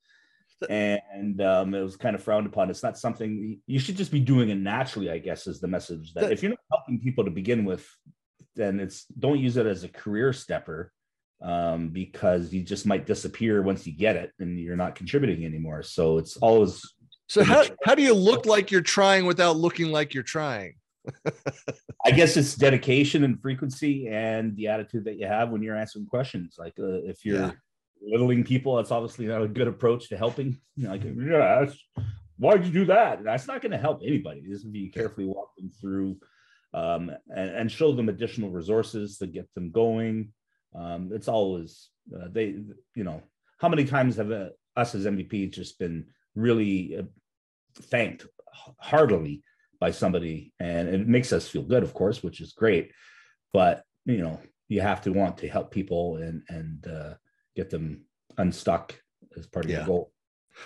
And 0.69 1.41
um, 1.41 1.73
it 1.73 1.81
was 1.81 1.95
kind 1.95 2.15
of 2.15 2.23
frowned 2.23 2.45
upon. 2.45 2.69
It's 2.69 2.83
not 2.83 2.97
something 2.97 3.59
you 3.65 3.79
should 3.79 3.95
just 3.95 4.11
be 4.11 4.19
doing 4.19 4.49
it 4.49 4.57
naturally. 4.57 5.09
I 5.09 5.17
guess 5.17 5.47
is 5.47 5.61
the 5.61 5.67
message 5.67 6.13
that 6.13 6.31
if 6.31 6.43
you're 6.43 6.51
not 6.51 6.59
helping 6.71 6.99
people 6.99 7.23
to 7.25 7.31
begin 7.31 7.65
with, 7.65 7.87
then 8.55 8.79
it's 8.79 9.05
don't 9.05 9.39
use 9.39 9.57
it 9.57 9.65
as 9.65 9.83
a 9.83 9.89
career 9.89 10.33
stepper 10.33 10.91
um, 11.41 11.89
because 11.89 12.53
you 12.53 12.63
just 12.63 12.85
might 12.85 13.05
disappear 13.05 13.61
once 13.61 13.87
you 13.87 13.93
get 13.93 14.17
it 14.17 14.31
and 14.39 14.59
you're 14.59 14.75
not 14.75 14.95
contributing 14.95 15.45
anymore. 15.45 15.83
So 15.83 16.17
it's 16.17 16.37
always. 16.37 16.81
So 17.29 17.43
how, 17.43 17.63
how 17.83 17.93
do 17.93 18.01
you 18.01 18.13
look 18.13 18.47
like 18.47 18.71
you're 18.71 18.81
trying 18.81 19.25
without 19.25 19.55
looking 19.55 19.91
like 19.91 20.15
you're 20.15 20.23
trying? 20.23 20.73
I 22.05 22.11
guess 22.11 22.35
it's 22.35 22.55
dedication 22.55 23.23
and 23.23 23.39
frequency 23.39 24.07
and 24.07 24.55
the 24.55 24.67
attitude 24.67 25.05
that 25.05 25.17
you 25.17 25.27
have 25.27 25.49
when 25.49 25.61
you're 25.61 25.77
answering 25.77 26.07
questions. 26.07 26.55
Like 26.57 26.73
uh, 26.79 27.03
if 27.03 27.23
you're 27.23 27.39
yeah. 27.39 27.51
littling 28.01 28.43
people, 28.43 28.75
that's 28.75 28.91
obviously 28.91 29.27
not 29.27 29.43
a 29.43 29.47
good 29.47 29.67
approach 29.67 30.09
to 30.09 30.17
helping. 30.17 30.59
You 30.75 30.85
know, 30.85 30.91
like, 30.91 31.03
yeah, 31.03 31.67
why'd 32.37 32.65
you 32.65 32.71
do 32.71 32.85
that? 32.85 33.23
That's 33.23 33.47
not 33.47 33.61
going 33.61 33.73
to 33.73 33.77
help 33.77 34.01
anybody. 34.03 34.41
This 34.41 34.61
Just 34.61 34.71
be 34.71 34.89
carefully 34.89 35.27
walk 35.27 35.55
them 35.55 35.69
through 35.79 36.17
um, 36.73 37.11
and, 37.35 37.49
and, 37.51 37.71
show 37.71 37.91
them 37.91 38.09
additional 38.09 38.49
resources 38.49 39.17
to 39.17 39.27
get 39.27 39.51
them 39.55 39.71
going. 39.71 40.31
Um, 40.75 41.09
it's 41.11 41.27
always 41.27 41.89
uh, 42.15 42.27
they, 42.31 42.55
you 42.95 43.03
know, 43.03 43.21
how 43.57 43.69
many 43.69 43.85
times 43.85 44.15
have 44.17 44.31
uh, 44.31 44.49
us 44.75 44.95
as 44.95 45.05
MVP 45.05 45.51
just 45.51 45.79
been 45.79 46.05
really 46.35 46.97
uh, 46.97 47.03
thanked 47.83 48.25
heartily 48.79 49.43
by 49.79 49.91
somebody, 49.91 50.53
and 50.59 50.89
it 50.89 51.07
makes 51.07 51.31
us 51.31 51.47
feel 51.47 51.63
good, 51.63 51.83
of 51.83 51.93
course, 51.93 52.21
which 52.21 52.41
is 52.41 52.53
great. 52.53 52.91
But 53.53 53.83
you 54.05 54.17
know, 54.17 54.39
you 54.67 54.81
have 54.81 55.01
to 55.01 55.11
want 55.11 55.37
to 55.39 55.47
help 55.47 55.71
people 55.71 56.17
and 56.17 56.43
and 56.49 56.87
uh, 56.87 57.13
get 57.55 57.69
them 57.69 58.05
unstuck 58.37 58.95
as 59.37 59.47
part 59.47 59.65
of 59.65 59.71
yeah. 59.71 59.77
your 59.77 59.85
goal. 59.85 60.11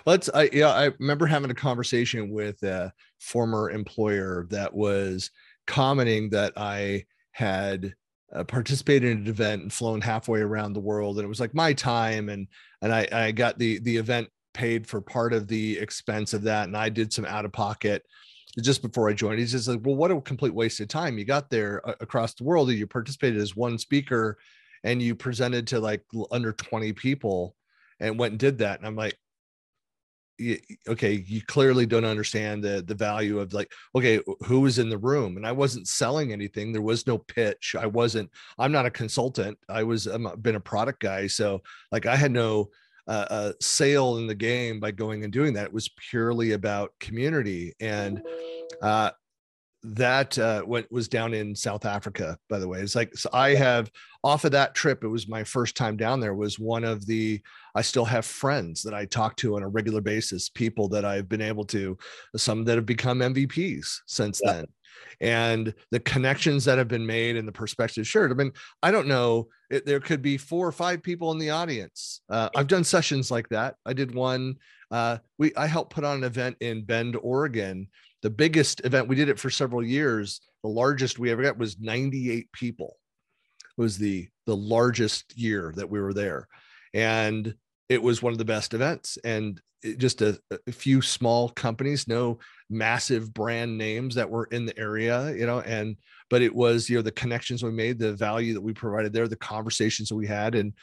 Let's. 0.06 0.30
I 0.34 0.50
yeah. 0.52 0.70
I 0.70 0.92
remember 1.00 1.26
having 1.26 1.52
a 1.52 1.56
conversation 1.56 2.32
with 2.32 2.62
a 2.64 2.92
former 3.20 3.70
employer 3.70 4.48
that 4.50 4.74
was 4.74 5.30
commenting 5.68 6.30
that 6.32 6.54
I 6.58 7.06
had 7.32 7.94
uh, 8.34 8.44
participated 8.44 9.12
in 9.12 9.18
an 9.20 9.28
event 9.28 9.62
and 9.62 9.74
flown 9.74 10.02
halfway 10.02 10.42
around 10.42 10.74
the 10.74 10.80
world, 10.80 11.18
and 11.18 11.26
it 11.26 11.30
was 11.30 11.40
like 11.40 11.54
my 11.54 11.74
time, 11.74 12.30
and 12.30 12.48
and 12.82 12.94
I 12.94 13.08
I 13.12 13.32
got 13.32 13.60
the 13.60 13.80
the 13.80 13.98
event 13.98 14.30
paid 14.54 14.88
for 14.88 15.02
part 15.02 15.34
of 15.34 15.48
the 15.48 15.78
expense 15.80 16.34
of 16.34 16.44
that, 16.44 16.68
and 16.68 16.78
I 16.78 16.90
did 16.90 17.12
some 17.12 17.26
out 17.26 17.46
of 17.46 17.52
pocket 17.52 18.04
just 18.62 18.82
before 18.82 19.10
I 19.10 19.14
joined. 19.14 19.40
He's 19.40 19.52
just 19.52 19.68
like, 19.68 19.80
well, 19.84 19.96
what 19.96 20.12
a 20.12 20.22
complete 20.22 20.54
waste 20.54 20.80
of 20.80 20.88
time. 20.88 21.18
You 21.18 21.26
got 21.26 21.50
there 21.50 21.88
uh, 21.88 21.96
across 22.02 22.34
the 22.34 22.44
world 22.44 22.70
you 22.70 22.86
participated 22.86 23.42
as 23.42 23.56
one 23.56 23.78
speaker 23.80 24.38
and 24.84 25.02
you 25.02 25.16
presented 25.16 25.66
to 25.68 25.80
like 25.80 26.04
under 26.32 26.54
20 26.54 26.94
people 26.94 27.56
and 28.00 28.20
went 28.20 28.34
and 28.34 28.40
did 28.40 28.60
that. 28.60 28.78
And 28.78 28.86
I'm 28.86 28.96
like, 28.96 29.18
okay, 30.88 31.24
you 31.28 31.42
clearly 31.44 31.86
don't 31.86 32.06
understand 32.06 32.64
the 32.64 32.84
the 32.86 32.96
value 32.96 33.40
of 33.40 33.54
like, 33.54 33.72
okay, 33.96 34.20
who 34.46 34.62
was 34.62 34.80
in 34.80 34.90
the 34.90 34.98
room? 34.98 35.38
And 35.38 35.46
I 35.46 35.52
wasn't 35.52 35.88
selling 35.88 36.34
anything. 36.34 36.72
There 36.72 36.82
was 36.82 37.08
no 37.08 37.18
pitch. 37.18 37.76
I 37.80 37.86
wasn't. 37.86 38.30
I'm 38.58 38.72
not 38.72 38.86
a 38.86 38.92
consultant. 38.92 39.58
I 39.70 39.84
was. 39.84 40.08
I've 40.08 40.42
been 40.42 40.56
a 40.56 40.60
product 40.60 41.00
guy. 41.00 41.28
So 41.28 41.62
like, 41.92 42.06
I 42.08 42.16
had 42.16 42.32
no 42.32 42.70
uh, 43.08 43.26
a 43.30 43.54
sale 43.64 44.18
in 44.18 44.28
the 44.28 44.36
game 44.36 44.80
by 44.80 44.92
going 44.92 45.24
and 45.24 45.34
doing 45.34 45.54
that. 45.54 45.66
It 45.66 45.74
was 45.74 45.90
purely 46.10 46.54
about 46.54 46.94
community, 47.00 47.74
and 47.80 48.22
uh, 48.82 49.12
that 49.84 50.38
uh, 50.38 50.64
went 50.66 50.90
was 50.92 51.08
down 51.08 51.34
in 51.34 51.56
South 51.56 51.86
Africa. 51.86 52.38
By 52.50 52.60
the 52.60 52.68
way, 52.68 52.80
it's 52.80 52.96
like 52.96 53.16
so 53.16 53.30
I 53.34 53.56
have 53.56 53.92
off 54.24 54.46
of 54.46 54.52
that 54.54 54.76
trip. 54.76 55.04
It 55.04 55.10
was 55.10 55.28
my 55.28 55.44
first 55.44 55.76
time 55.76 55.98
down 55.98 56.20
there. 56.20 56.34
Was 56.34 56.58
one 56.60 56.84
of 56.84 57.06
the 57.06 57.42
I 57.76 57.82
still 57.82 58.06
have 58.06 58.26
friends 58.26 58.82
that 58.84 58.94
I 58.94 59.06
talk 59.06 59.36
to 59.38 59.56
on 59.56 59.64
a 59.64 59.68
regular 59.68 60.02
basis. 60.02 60.50
People 60.50 60.88
that 60.90 61.04
I've 61.04 61.28
been 61.28 61.42
able 61.42 61.66
to, 61.66 61.98
some 62.38 62.64
that 62.66 62.76
have 62.78 62.86
become 62.86 63.20
MVPs 63.20 64.00
since 64.06 64.40
yeah. 64.44 64.54
then 64.54 64.68
and 65.22 65.74
the 65.92 66.00
connections 66.00 66.66
that 66.66 66.78
have 66.78 66.88
been 66.88 67.06
made 67.06 67.36
and 67.36 67.48
the 67.48 67.52
perspective 67.52 68.08
shared. 68.08 68.32
I 68.32 68.36
mean, 68.36 68.52
I 68.82 68.92
don't 68.92 69.08
know, 69.08 69.48
it, 69.70 69.86
there 69.86 70.00
could 70.00 70.22
be 70.22 70.38
four 70.38 70.68
or 70.68 70.72
five 70.72 71.02
people 71.02 71.32
in 71.32 71.38
the 71.38 71.50
audience. 71.50 72.22
Uh, 72.30 72.50
I've 72.56 72.68
done 72.68 72.84
sessions 72.84 73.32
like 73.32 73.50
that. 73.50 73.76
I 73.86 73.94
did 73.94 74.14
one. 74.14 74.56
Uh, 74.92 75.18
we 75.40 75.56
I 75.56 75.66
helped 75.66 75.94
put 75.94 76.04
on 76.04 76.18
an 76.18 76.24
event 76.24 76.58
in 76.60 76.84
Bend, 76.84 77.18
Oregon. 77.22 77.88
The 78.22 78.30
biggest 78.30 78.86
event 78.86 79.08
we 79.08 79.16
did 79.16 79.30
it 79.30 79.40
for 79.40 79.50
several 79.50 79.84
years. 79.84 80.42
The 80.62 80.70
largest 80.70 81.18
we 81.18 81.32
ever 81.32 81.42
got 81.42 81.58
was 81.58 81.80
98 81.80 82.52
people. 82.52 82.98
It 83.78 83.82
was 83.82 83.98
the 83.98 84.28
the 84.46 84.56
largest 84.56 85.36
year 85.36 85.74
that 85.76 85.90
we 85.90 86.00
were 86.00 86.14
there, 86.14 86.48
and 86.94 87.56
it 87.90 88.02
was 88.02 88.22
one 88.22 88.32
of 88.32 88.38
the 88.38 88.46
best 88.46 88.74
events. 88.74 89.18
And 89.24 89.62
just 89.98 90.22
a, 90.22 90.40
a, 90.68 90.72
few 90.72 91.02
small 91.02 91.50
companies, 91.50 92.08
no 92.08 92.40
massive 92.70 93.34
brand 93.34 93.78
names 93.78 94.16
that 94.16 94.30
were 94.30 94.46
in 94.46 94.66
the 94.66 94.78
area, 94.80 95.34
you 95.36 95.46
know, 95.46 95.60
and 95.62 95.98
but 96.30 96.42
it 96.42 96.56
was 96.56 96.90
you 96.90 96.96
know 96.96 97.02
the 97.02 97.12
connections 97.12 97.64
we 97.64 97.72
made, 97.72 98.00
the 98.00 98.14
value 98.14 98.54
that 98.54 98.62
we 98.62 98.74
provided 98.74 99.12
there, 99.14 99.28
the 99.28 99.36
conversations 99.36 100.10
that 100.10 100.16
we 100.16 100.28
had, 100.28 100.56
and 100.56 100.74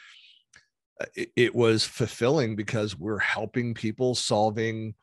uh, 1.01 1.07
it, 1.15 1.31
it 1.37 1.55
was 1.55 1.85
fulfilling 1.85 2.57
because 2.57 2.99
we're 2.99 3.19
helping 3.19 3.73
people 3.73 4.15
solving, 4.15 4.95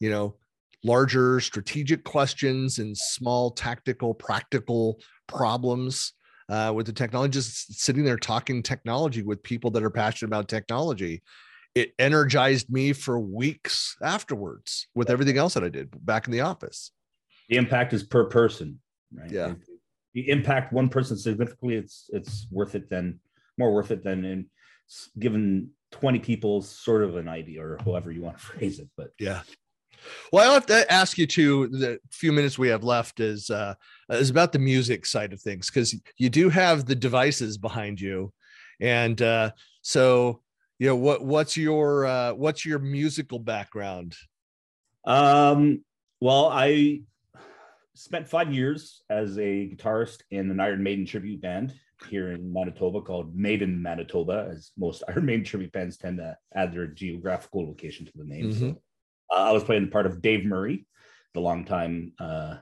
you 0.00 0.10
know, 0.10 0.36
larger 0.84 1.40
strategic 1.40 2.04
questions 2.04 2.78
and 2.78 2.96
small 2.96 3.50
tactical 3.50 4.12
practical 4.12 5.00
problems 5.26 6.12
uh, 6.48 6.72
with 6.74 6.86
the 6.86 6.92
technology 6.92 7.32
just 7.32 7.80
sitting 7.80 8.04
there 8.04 8.16
talking 8.16 8.62
technology 8.62 9.22
with 9.22 9.42
people 9.42 9.70
that 9.70 9.82
are 9.82 9.90
passionate 9.90 10.28
about 10.28 10.48
technology 10.48 11.22
it 11.76 11.92
energized 11.98 12.70
me 12.70 12.94
for 12.94 13.20
weeks 13.20 13.96
afterwards 14.02 14.88
with 14.94 15.10
everything 15.10 15.36
else 15.36 15.52
that 15.52 15.62
I 15.62 15.68
did 15.68 15.90
back 16.06 16.26
in 16.26 16.32
the 16.32 16.40
office. 16.40 16.90
The 17.50 17.56
impact 17.56 17.92
is 17.92 18.02
per 18.02 18.24
person, 18.24 18.80
right? 19.12 19.30
Yeah. 19.30 19.50
If 19.50 19.58
you 20.14 20.24
impact 20.32 20.72
one 20.72 20.88
person 20.88 21.18
significantly, 21.18 21.76
it's 21.76 22.08
it's 22.14 22.48
worth 22.50 22.74
it 22.74 22.88
than 22.88 23.20
more 23.58 23.74
worth 23.74 23.90
it 23.90 24.02
than 24.02 24.24
in 24.24 24.46
given 25.18 25.70
20 25.92 26.18
people 26.20 26.62
sort 26.62 27.04
of 27.04 27.16
an 27.16 27.28
idea 27.28 27.62
or 27.62 27.78
however 27.84 28.10
you 28.10 28.22
want 28.22 28.38
to 28.38 28.42
phrase 28.46 28.78
it. 28.78 28.88
But 28.96 29.10
yeah. 29.20 29.42
Well, 30.32 30.46
I'll 30.46 30.54
have 30.54 30.66
to 30.66 30.92
ask 30.92 31.18
you 31.18 31.26
too. 31.26 31.68
The 31.68 31.98
few 32.10 32.32
minutes 32.32 32.58
we 32.58 32.68
have 32.68 32.84
left 32.84 33.20
is 33.20 33.50
uh, 33.50 33.74
is 34.10 34.30
about 34.30 34.52
the 34.52 34.58
music 34.58 35.06
side 35.06 35.32
of 35.32 35.40
things 35.40 35.70
because 35.70 35.94
you 36.16 36.30
do 36.30 36.48
have 36.48 36.86
the 36.86 36.96
devices 36.96 37.58
behind 37.58 38.00
you, 38.00 38.32
and 38.80 39.20
uh, 39.22 39.50
so 39.82 40.40
you 40.78 40.86
know 40.86 40.96
what 40.96 41.24
what's 41.24 41.56
your 41.56 42.06
uh 42.06 42.32
what's 42.32 42.64
your 42.64 42.78
musical 42.78 43.38
background 43.38 44.14
um 45.04 45.82
well 46.20 46.48
i 46.48 47.00
spent 47.94 48.28
five 48.28 48.52
years 48.52 49.02
as 49.08 49.38
a 49.38 49.70
guitarist 49.70 50.22
in 50.30 50.50
an 50.50 50.60
iron 50.60 50.82
maiden 50.82 51.06
tribute 51.06 51.40
band 51.40 51.74
here 52.10 52.32
in 52.32 52.52
manitoba 52.52 53.00
called 53.00 53.34
maiden 53.34 53.80
manitoba 53.80 54.48
as 54.50 54.72
most 54.76 55.02
iron 55.08 55.24
maiden 55.24 55.44
tribute 55.44 55.72
bands 55.72 55.96
tend 55.96 56.18
to 56.18 56.36
add 56.54 56.72
their 56.72 56.86
geographical 56.86 57.66
location 57.66 58.04
to 58.04 58.12
the 58.14 58.24
name 58.24 58.50
mm-hmm. 58.50 58.70
so, 58.70 58.82
uh, 59.30 59.42
i 59.42 59.52
was 59.52 59.64
playing 59.64 59.84
the 59.84 59.90
part 59.90 60.06
of 60.06 60.22
dave 60.22 60.44
murray 60.44 60.86
the 61.34 61.40
longtime 61.40 62.12
uh 62.18 62.56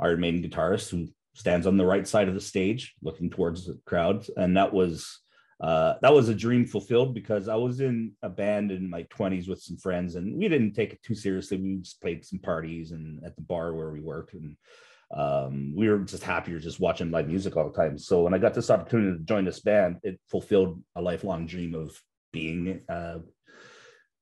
iron 0.00 0.20
maiden 0.20 0.42
guitarist 0.42 0.90
who 0.90 1.08
stands 1.34 1.66
on 1.66 1.76
the 1.76 1.86
right 1.86 2.06
side 2.06 2.28
of 2.28 2.34
the 2.34 2.40
stage 2.40 2.94
looking 3.02 3.30
towards 3.30 3.66
the 3.66 3.78
crowd 3.86 4.26
and 4.36 4.56
that 4.56 4.72
was 4.72 5.20
uh, 5.60 5.94
that 6.02 6.14
was 6.14 6.28
a 6.28 6.34
dream 6.34 6.64
fulfilled 6.64 7.14
because 7.14 7.48
I 7.48 7.56
was 7.56 7.80
in 7.80 8.12
a 8.22 8.28
band 8.28 8.70
in 8.70 8.88
my 8.88 9.02
20s 9.04 9.48
with 9.48 9.60
some 9.60 9.76
friends 9.76 10.14
and 10.14 10.36
we 10.36 10.48
didn't 10.48 10.74
take 10.74 10.92
it 10.92 11.02
too 11.02 11.16
seriously. 11.16 11.56
We 11.56 11.76
just 11.78 12.00
played 12.00 12.24
some 12.24 12.38
parties 12.38 12.92
and 12.92 13.24
at 13.24 13.34
the 13.34 13.42
bar 13.42 13.74
where 13.74 13.90
we 13.90 14.00
worked 14.00 14.34
and 14.34 14.56
um, 15.16 15.72
we 15.74 15.88
were 15.88 15.98
just 16.00 16.22
happier 16.22 16.60
just 16.60 16.78
watching 16.78 17.10
live 17.10 17.26
music 17.26 17.56
all 17.56 17.70
the 17.70 17.76
time. 17.76 17.98
So 17.98 18.22
when 18.22 18.34
I 18.34 18.38
got 18.38 18.54
this 18.54 18.70
opportunity 18.70 19.18
to 19.18 19.24
join 19.24 19.44
this 19.44 19.60
band, 19.60 19.96
it 20.04 20.20
fulfilled 20.30 20.80
a 20.94 21.02
lifelong 21.02 21.46
dream 21.46 21.74
of 21.74 22.00
being 22.32 22.82
uh, 22.88 23.18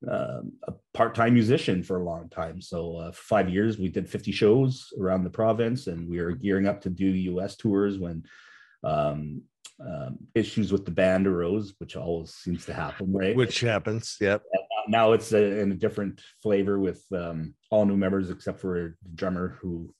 uh, 0.08 0.40
a 0.68 0.72
part-time 0.94 1.34
musician 1.34 1.82
for 1.82 1.98
a 1.98 2.04
long 2.04 2.28
time. 2.28 2.60
So 2.60 2.96
uh, 2.96 3.12
five 3.12 3.48
years, 3.48 3.78
we 3.78 3.88
did 3.88 4.08
50 4.08 4.32
shows 4.32 4.92
around 5.00 5.24
the 5.24 5.30
province, 5.30 5.86
and 5.86 6.08
we 6.08 6.20
were 6.20 6.32
gearing 6.32 6.66
up 6.66 6.80
to 6.82 6.90
do 6.90 7.06
U.S. 7.06 7.56
tours 7.56 7.98
when 7.98 8.24
um, 8.84 9.42
um, 9.84 10.18
issues 10.34 10.72
with 10.72 10.84
the 10.84 10.90
band 10.90 11.26
arose, 11.26 11.74
which 11.78 11.96
always 11.96 12.34
seems 12.34 12.64
to 12.66 12.74
happen, 12.74 13.12
right? 13.12 13.36
Which 13.36 13.60
happens, 13.60 14.16
yep. 14.20 14.42
Now 14.88 15.12
it's 15.12 15.32
a, 15.32 15.60
in 15.60 15.72
a 15.72 15.74
different 15.74 16.20
flavor 16.42 16.78
with 16.78 17.04
um, 17.12 17.54
all 17.70 17.84
new 17.84 17.96
members 17.96 18.30
except 18.30 18.60
for 18.60 18.96
the 19.02 19.08
drummer 19.14 19.58
who 19.60 19.92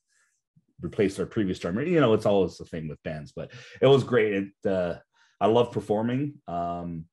replaced 0.80 1.18
our 1.18 1.26
previous 1.26 1.58
drummer. 1.58 1.82
You 1.82 2.00
know, 2.00 2.14
it's 2.14 2.26
always 2.26 2.56
the 2.56 2.64
thing 2.64 2.88
with 2.88 3.02
bands, 3.02 3.32
but 3.34 3.50
it 3.80 3.86
was 3.86 4.04
great. 4.04 4.32
It, 4.32 4.70
uh, 4.70 4.96
I 5.40 5.46
love 5.46 5.72
performing, 5.72 6.34
um, 6.48 7.06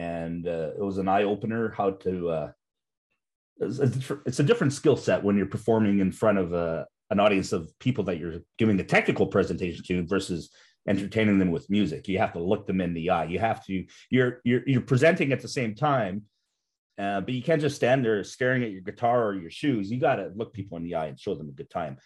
and 0.00 0.48
uh, 0.48 0.70
it 0.78 0.82
was 0.82 0.96
an 0.96 1.08
eye 1.08 1.24
opener 1.24 1.74
how 1.76 1.90
to 1.90 2.30
uh, 2.30 2.50
it's 3.60 4.38
a 4.38 4.42
different 4.42 4.72
skill 4.72 4.96
set 4.96 5.22
when 5.22 5.36
you're 5.36 5.44
performing 5.44 5.98
in 5.98 6.10
front 6.10 6.38
of 6.38 6.54
a, 6.54 6.86
an 7.10 7.20
audience 7.20 7.52
of 7.52 7.70
people 7.78 8.04
that 8.04 8.18
you're 8.18 8.40
giving 8.56 8.80
a 8.80 8.84
technical 8.84 9.26
presentation 9.26 9.84
to 9.84 10.06
versus 10.06 10.50
entertaining 10.88 11.38
them 11.38 11.50
with 11.50 11.68
music. 11.68 12.08
You 12.08 12.16
have 12.18 12.32
to 12.32 12.42
look 12.42 12.66
them 12.66 12.80
in 12.80 12.94
the 12.94 13.10
eye. 13.10 13.24
You 13.24 13.38
have 13.38 13.62
to 13.66 13.84
you're 14.08 14.40
you're 14.44 14.62
you're 14.66 14.80
presenting 14.80 15.32
at 15.32 15.42
the 15.42 15.48
same 15.48 15.74
time, 15.74 16.22
uh, 16.98 17.20
but 17.20 17.34
you 17.34 17.42
can't 17.42 17.60
just 17.60 17.76
stand 17.76 18.02
there 18.02 18.24
staring 18.24 18.62
at 18.62 18.70
your 18.70 18.80
guitar 18.80 19.26
or 19.26 19.34
your 19.34 19.50
shoes. 19.50 19.90
You 19.90 20.00
got 20.00 20.16
to 20.16 20.32
look 20.34 20.54
people 20.54 20.78
in 20.78 20.84
the 20.84 20.94
eye 20.94 21.08
and 21.08 21.20
show 21.20 21.34
them 21.34 21.50
a 21.50 21.52
good 21.52 21.68
time. 21.68 21.98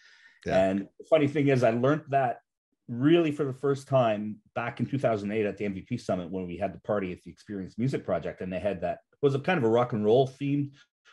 Yeah. 0.44 0.64
And 0.64 0.88
the 0.98 1.06
funny 1.08 1.28
thing 1.28 1.46
is, 1.46 1.62
I 1.62 1.70
learned 1.70 2.02
that 2.08 2.38
really 2.88 3.32
for 3.32 3.44
the 3.44 3.52
first 3.52 3.88
time 3.88 4.36
back 4.54 4.80
in 4.80 4.86
2008 4.86 5.46
at 5.46 5.56
the 5.56 5.64
MVP 5.64 6.00
Summit 6.00 6.30
when 6.30 6.46
we 6.46 6.56
had 6.56 6.74
the 6.74 6.80
party 6.80 7.12
at 7.12 7.22
the 7.22 7.30
Experience 7.30 7.78
Music 7.78 8.04
Project, 8.04 8.40
and 8.40 8.52
they 8.52 8.58
had 8.58 8.80
that 8.82 8.98
was 9.22 9.34
a 9.34 9.40
kind 9.40 9.58
of 9.58 9.64
a 9.64 9.68
rock 9.68 9.92
and 9.92 10.04
roll 10.04 10.28
themed 10.28 10.70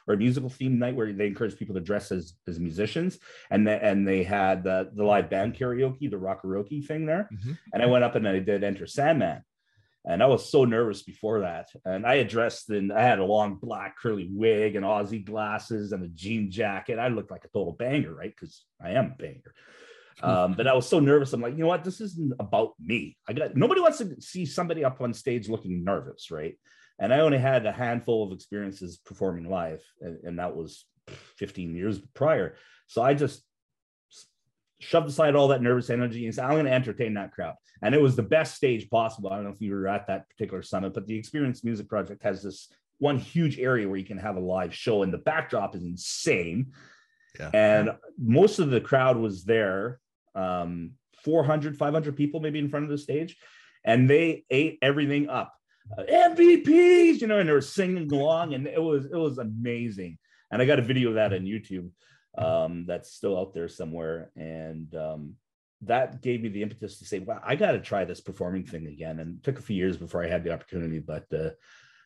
or 0.07 0.15
a 0.15 0.17
musical 0.17 0.49
themed 0.49 0.77
night 0.77 0.95
where 0.95 1.13
they 1.13 1.27
encouraged 1.27 1.57
people 1.57 1.75
to 1.75 1.81
dress 1.81 2.11
as 2.11 2.33
as 2.47 2.59
musicians, 2.59 3.19
and 3.49 3.67
they, 3.67 3.79
and 3.79 4.07
they 4.07 4.23
had 4.23 4.63
the, 4.63 4.89
the 4.93 5.03
live 5.03 5.29
band 5.29 5.55
karaoke, 5.55 6.09
the 6.09 6.17
rockaroke 6.17 6.85
thing 6.87 7.05
there, 7.05 7.29
mm-hmm. 7.33 7.53
and 7.73 7.83
I 7.83 7.85
went 7.85 8.03
up 8.03 8.15
and 8.15 8.27
I 8.27 8.39
did 8.39 8.63
Enter 8.63 8.87
Sandman, 8.87 9.43
and 10.05 10.23
I 10.23 10.25
was 10.25 10.49
so 10.49 10.65
nervous 10.65 11.03
before 11.03 11.41
that. 11.41 11.69
And 11.85 12.05
I 12.05 12.17
had 12.17 12.27
dressed 12.27 12.69
in, 12.71 12.91
I 12.91 13.01
had 13.01 13.19
a 13.19 13.25
long 13.25 13.55
black 13.55 13.97
curly 13.97 14.29
wig 14.31 14.75
and 14.75 14.85
Ozzy 14.85 15.23
glasses 15.23 15.91
and 15.91 16.03
a 16.03 16.07
jean 16.07 16.49
jacket. 16.49 16.97
I 16.97 17.09
looked 17.09 17.31
like 17.31 17.45
a 17.45 17.49
total 17.49 17.73
banger, 17.73 18.13
right? 18.13 18.33
Because 18.35 18.65
I 18.83 18.91
am 18.91 19.13
a 19.13 19.21
banger. 19.21 19.53
Um, 20.21 20.53
but 20.53 20.67
I 20.67 20.73
was 20.73 20.87
so 20.87 20.99
nervous. 20.99 21.33
I'm 21.33 21.41
like, 21.41 21.53
you 21.53 21.61
know 21.61 21.67
what? 21.67 21.83
This 21.83 22.01
isn't 22.01 22.33
about 22.39 22.73
me. 22.79 23.17
I 23.27 23.33
got 23.33 23.55
nobody 23.55 23.81
wants 23.81 23.99
to 23.99 24.21
see 24.21 24.45
somebody 24.45 24.83
up 24.83 25.01
on 25.01 25.13
stage 25.13 25.49
looking 25.49 25.83
nervous, 25.83 26.31
right? 26.31 26.57
And 26.99 27.13
I 27.13 27.19
only 27.19 27.39
had 27.39 27.65
a 27.65 27.71
handful 27.71 28.23
of 28.25 28.31
experiences 28.31 28.97
performing 28.97 29.49
live, 29.49 29.81
and, 30.01 30.19
and 30.23 30.39
that 30.39 30.55
was 30.55 30.85
15 31.37 31.75
years 31.75 31.99
prior. 32.13 32.55
So 32.87 33.01
I 33.01 33.13
just 33.13 33.43
shoved 34.79 35.07
aside 35.07 35.35
all 35.35 35.47
that 35.49 35.61
nervous 35.61 35.89
energy 35.89 36.25
and 36.25 36.33
said, 36.33 36.45
I'm 36.45 36.53
going 36.53 36.65
to 36.65 36.71
entertain 36.71 37.13
that 37.13 37.31
crowd. 37.31 37.55
And 37.81 37.95
it 37.95 38.01
was 38.01 38.15
the 38.15 38.23
best 38.23 38.55
stage 38.55 38.89
possible. 38.89 39.31
I 39.31 39.35
don't 39.35 39.45
know 39.45 39.51
if 39.51 39.61
you 39.61 39.73
were 39.73 39.87
at 39.87 40.07
that 40.07 40.29
particular 40.29 40.61
summit, 40.61 40.93
but 40.93 41.07
the 41.07 41.15
Experience 41.15 41.63
Music 41.63 41.87
Project 41.87 42.23
has 42.23 42.43
this 42.43 42.67
one 42.99 43.17
huge 43.17 43.59
area 43.59 43.87
where 43.87 43.97
you 43.97 44.05
can 44.05 44.17
have 44.17 44.35
a 44.35 44.39
live 44.39 44.73
show, 44.73 45.03
and 45.03 45.11
the 45.11 45.17
backdrop 45.19 45.75
is 45.75 45.83
insane. 45.83 46.71
Yeah. 47.39 47.49
And 47.53 47.91
most 48.17 48.59
of 48.59 48.69
the 48.69 48.81
crowd 48.81 49.17
was 49.17 49.43
there, 49.43 49.99
um, 50.35 50.91
400, 51.23 51.77
500 51.77 52.15
people 52.15 52.39
maybe 52.39 52.59
in 52.59 52.69
front 52.69 52.85
of 52.85 52.91
the 52.91 52.97
stage, 52.97 53.37
and 53.83 54.09
they 54.09 54.45
ate 54.49 54.79
everything 54.81 55.29
up. 55.29 55.53
Uh, 55.97 56.03
MVPs, 56.03 57.21
you 57.21 57.27
know, 57.27 57.39
and 57.39 57.49
they 57.49 57.53
were 57.53 57.61
singing 57.61 58.11
along, 58.11 58.53
and 58.53 58.67
it 58.67 58.81
was 58.81 59.05
it 59.05 59.15
was 59.15 59.37
amazing. 59.37 60.17
And 60.51 60.61
I 60.61 60.65
got 60.65 60.79
a 60.79 60.83
video 60.83 61.09
of 61.09 61.15
that 61.15 61.33
on 61.33 61.41
YouTube 61.41 61.89
um, 62.37 62.85
that's 62.85 63.13
still 63.13 63.37
out 63.37 63.53
there 63.53 63.67
somewhere. 63.67 64.31
And 64.35 64.93
um, 64.95 65.35
that 65.81 66.21
gave 66.21 66.41
me 66.41 66.49
the 66.49 66.61
impetus 66.61 66.99
to 66.99 67.05
say, 67.05 67.19
wow, 67.19 67.41
I 67.43 67.55
got 67.55 67.71
to 67.71 67.79
try 67.79 68.05
this 68.05 68.21
performing 68.21 68.65
thing 68.65 68.87
again. 68.87 69.19
And 69.19 69.37
it 69.37 69.43
took 69.43 69.59
a 69.59 69.63
few 69.63 69.75
years 69.75 69.97
before 69.97 70.23
I 70.23 70.27
had 70.27 70.43
the 70.43 70.53
opportunity, 70.53 70.99
but 70.99 71.25
uh, 71.33 71.51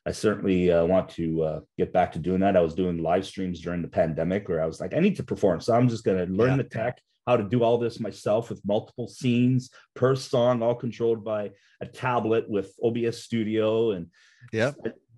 I 0.05 0.11
certainly 0.11 0.71
uh, 0.71 0.85
want 0.85 1.09
to 1.11 1.43
uh, 1.43 1.59
get 1.77 1.91
back 1.91 2.11
to 2.11 2.19
doing 2.19 2.41
that. 2.41 2.55
I 2.55 2.61
was 2.61 2.75
doing 2.75 3.01
live 3.01 3.25
streams 3.25 3.59
during 3.59 3.81
the 3.81 3.87
pandemic 3.87 4.47
where 4.47 4.61
I 4.61 4.67
was 4.67 4.79
like, 4.79 4.93
I 4.93 4.99
need 4.99 5.15
to 5.15 5.23
perform. 5.23 5.61
So 5.61 5.73
I'm 5.73 5.89
just 5.89 6.03
going 6.03 6.25
to 6.25 6.31
learn 6.31 6.51
yeah. 6.51 6.57
the 6.57 6.63
tech, 6.63 7.01
how 7.25 7.37
to 7.37 7.43
do 7.43 7.63
all 7.63 7.79
this 7.79 7.99
myself 7.99 8.49
with 8.49 8.63
multiple 8.65 9.07
scenes 9.07 9.71
per 9.95 10.15
song, 10.15 10.61
all 10.61 10.75
controlled 10.75 11.23
by 11.23 11.51
a 11.81 11.87
tablet 11.87 12.47
with 12.47 12.71
OBS 12.83 13.23
Studio. 13.23 13.91
And 13.91 14.07
yeah, 14.53 14.73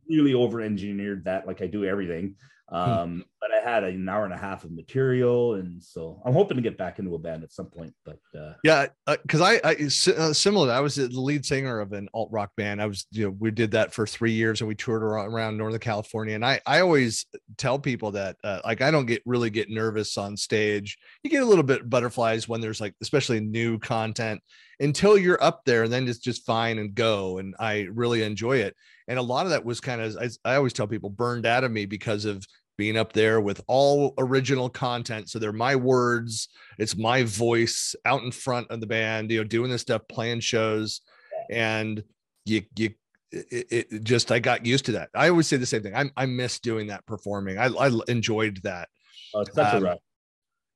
really 0.10 0.34
over 0.34 0.62
engineered 0.62 1.26
that 1.26 1.48
like 1.48 1.62
I 1.62 1.68
do 1.68 1.84
everything. 1.84 2.36
Hmm. 2.70 2.76
Um, 2.76 3.26
but 3.40 3.52
I 3.52 3.60
had 3.60 3.84
an 3.84 4.10
hour 4.10 4.26
and 4.26 4.34
a 4.34 4.38
half 4.38 4.64
of 4.64 4.72
material, 4.72 5.54
and 5.56 5.82
so 5.82 6.22
I'm 6.26 6.34
hoping 6.34 6.58
to 6.58 6.64
get 6.64 6.78
back 6.78 7.00
into 7.00 7.16
a 7.16 7.20
band 7.20 7.44
at 7.44 7.54
some 7.54 7.68
point. 7.68 7.94
But 8.04 8.20
uh, 8.38 8.54
yeah, 8.64 8.88
because 9.06 9.42
uh, 9.42 9.46
I, 9.46 9.60
I 9.64 9.74
uh, 10.18 10.34
similar, 10.34 10.72
I 10.72 10.82
was 10.82 10.96
the 10.96 11.08
lead 11.08 11.46
singer 11.46 11.80
of 11.80 11.94
an 11.94 12.10
alt 12.14 12.30
rock 12.32 12.52
band. 12.58 12.82
I 12.82 12.88
was, 12.88 13.06
you 13.12 13.26
know, 13.26 13.36
we 13.40 13.52
did 13.52 13.72
that 13.72 13.94
for 13.94 14.06
three 14.06 14.34
years, 14.34 14.60
and 14.60 14.68
we 14.68 14.76
toured 14.76 15.04
around 15.04 15.58
Northern 15.58 15.80
California. 15.80 16.36
And 16.36 16.44
I, 16.44 16.60
I 16.66 16.82
always 16.82 17.26
tell 17.58 17.80
people 17.80 18.12
that, 18.12 18.36
uh, 18.44 18.60
like, 18.66 18.82
I 18.82 18.92
don't 18.92 19.06
get 19.06 19.22
really 19.26 19.50
get 19.50 19.70
nervous 19.70 20.18
on 20.18 20.36
stage. 20.36 20.98
You 21.24 21.30
get 21.30 21.44
a 21.44 21.46
little 21.46 21.64
bit 21.64 21.90
butterflies 21.90 22.50
when 22.50 22.60
there's 22.60 22.82
like, 22.82 22.96
especially 23.02 23.40
new 23.40 23.80
content, 23.80 24.42
until 24.80 25.18
you're 25.18 25.42
up 25.42 25.62
there, 25.66 25.84
and 25.84 25.94
then 25.94 26.08
it's 26.08 26.20
just 26.20 26.46
fine 26.46 26.80
and 26.80 26.94
go. 26.94 27.38
And 27.38 27.56
I 27.60 27.88
really 27.92 28.24
enjoy 28.24 28.58
it 28.58 28.76
and 29.08 29.18
a 29.18 29.22
lot 29.22 29.46
of 29.46 29.52
that 29.52 29.66
was 29.66 29.80
kind 29.80 30.02
of 30.02 30.18
I, 30.18 30.52
I, 30.52 30.56
always 30.56 30.74
tell 30.74 30.88
people 30.88 31.10
burned 31.10 31.46
out 31.46 31.64
of 31.64 31.72
me 31.72 31.86
because 31.86 32.26
of 32.26 32.46
being 32.78 32.98
up 32.98 33.14
there 33.14 33.42
with 33.42 33.62
all 33.68 34.14
original 34.18 34.70
content. 34.70 35.30
So 35.30 35.40
they're 35.40 35.52
my 35.52 35.76
words 35.76 36.50
it's 36.78 36.96
my 36.96 37.24
voice 37.24 37.96
out 38.06 38.24
in 38.24 38.32
front 38.32 38.70
of 38.70 38.80
the 38.80 38.88
band 38.88 39.32
you 39.32 39.40
know 39.40 39.44
doing 39.44 39.70
this 39.70 39.82
stuff 39.82 40.02
playing 40.08 40.42
shows. 40.42 41.02
And 41.50 42.04
you 42.46 42.64
you 42.76 42.92
it, 43.32 43.68
it 43.92 44.04
just 44.04 44.32
i 44.32 44.40
got 44.40 44.66
used 44.66 44.86
to 44.86 44.94
that. 44.94 45.10
I 45.14 45.30
always 45.30 45.48
say 45.48 45.58
the 45.58 45.66
same 45.66 45.84
thing 45.84 45.96
i, 45.96 46.06
I 46.16 46.26
miss 46.26 46.60
doing 46.60 46.88
that 46.88 47.06
performing. 47.06 47.58
I, 47.58 47.68
I 47.68 47.92
enjoyed 48.08 48.62
that. 48.64 48.90
Oh, 49.34 49.42
it's 49.42 49.54
such 49.54 49.74
um, 49.74 49.86
a 49.86 49.98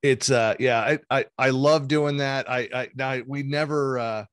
it's 0.03 0.31
uh 0.31 0.55
yeah 0.59 0.79
I, 0.79 0.99
I 1.09 1.25
i 1.37 1.49
love 1.49 1.87
doing 1.87 2.17
that. 2.17 2.49
I 2.49 2.67
i 2.73 2.89
now 2.95 3.21
we 3.27 3.43
never 3.43 3.99
uh 3.99 4.25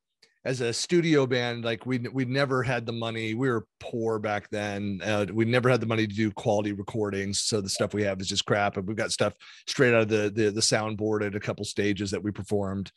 as 0.45 0.61
a 0.61 0.71
studio 0.71 1.25
band, 1.25 1.65
like 1.65 1.85
we 1.85 1.99
we 2.13 2.23
never 2.23 2.63
had 2.63 2.85
the 2.85 2.93
money. 2.93 3.33
We 3.33 3.49
were 3.49 3.65
poor 3.79 4.19
back 4.19 4.49
then. 4.49 5.01
Uh, 5.03 5.25
we 5.33 5.43
never 5.45 5.69
had 5.69 5.81
the 5.81 5.87
money 5.87 6.07
to 6.07 6.15
do 6.15 6.31
quality 6.31 6.71
recordings, 6.71 7.41
so 7.41 7.59
the 7.59 7.69
stuff 7.69 7.93
we 7.93 8.03
have 8.03 8.21
is 8.21 8.27
just 8.27 8.45
crap. 8.45 8.77
And 8.77 8.87
we've 8.87 8.95
got 8.95 9.11
stuff 9.11 9.33
straight 9.67 9.93
out 9.93 10.03
of 10.03 10.07
the 10.07 10.31
the, 10.33 10.49
the 10.51 10.61
soundboard 10.61 11.25
at 11.25 11.35
a 11.35 11.39
couple 11.39 11.65
stages 11.65 12.11
that 12.11 12.23
we 12.23 12.31
performed, 12.31 12.91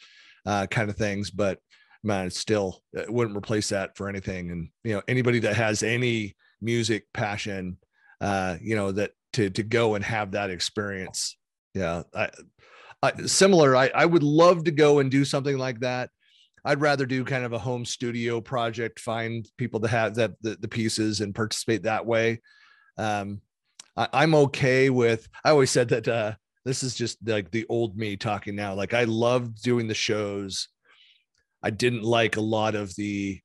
uh, 0.46 0.66
kind 0.68 0.88
of 0.88 0.96
things. 0.96 1.30
But 1.30 1.58
man, 2.04 2.30
still 2.30 2.80
it 2.92 3.12
wouldn't 3.12 3.36
replace 3.36 3.70
that 3.70 3.96
for 3.96 4.08
anything. 4.08 4.50
And 4.52 4.68
you 4.84 4.94
know, 4.94 5.02
anybody 5.08 5.40
that 5.40 5.56
has 5.56 5.82
any 5.82 6.36
music 6.60 7.06
passion, 7.12 7.78
uh, 8.20 8.56
you 8.62 8.76
know, 8.76 8.92
that 8.92 9.10
to 9.32 9.50
to 9.50 9.64
go 9.64 9.96
and 9.96 10.04
have 10.04 10.32
that 10.32 10.50
experience, 10.50 11.36
yeah, 11.74 12.04
I, 12.14 12.30
I 13.02 13.12
similar. 13.26 13.74
I 13.74 13.90
I 13.92 14.06
would 14.06 14.22
love 14.22 14.62
to 14.64 14.70
go 14.70 15.00
and 15.00 15.10
do 15.10 15.24
something 15.24 15.58
like 15.58 15.80
that 15.80 16.10
I'd 16.64 16.80
rather 16.80 17.06
do 17.06 17.24
kind 17.24 17.44
of 17.44 17.52
a 17.52 17.58
home 17.58 17.84
studio 17.84 18.40
project, 18.40 19.00
find 19.00 19.46
people 19.58 19.80
to 19.80 19.88
have 19.88 20.14
that 20.16 20.32
the, 20.42 20.56
the 20.60 20.68
pieces 20.68 21.20
and 21.20 21.34
participate 21.34 21.82
that 21.82 22.06
way. 22.06 22.40
Um, 22.96 23.40
I, 23.96 24.22
am 24.22 24.34
okay 24.34 24.88
with. 24.88 25.28
I 25.44 25.50
always 25.50 25.70
said 25.70 25.88
that 25.88 26.06
uh, 26.06 26.32
this 26.64 26.82
is 26.82 26.94
just 26.94 27.18
like 27.26 27.50
the 27.50 27.66
old 27.68 27.96
me 27.96 28.16
talking 28.16 28.54
now. 28.54 28.74
Like 28.74 28.94
I 28.94 29.04
loved 29.04 29.62
doing 29.62 29.88
the 29.88 29.94
shows. 29.94 30.68
I 31.62 31.70
didn't 31.70 32.02
like 32.02 32.36
a 32.36 32.40
lot 32.40 32.74
of 32.74 32.94
the 32.96 33.40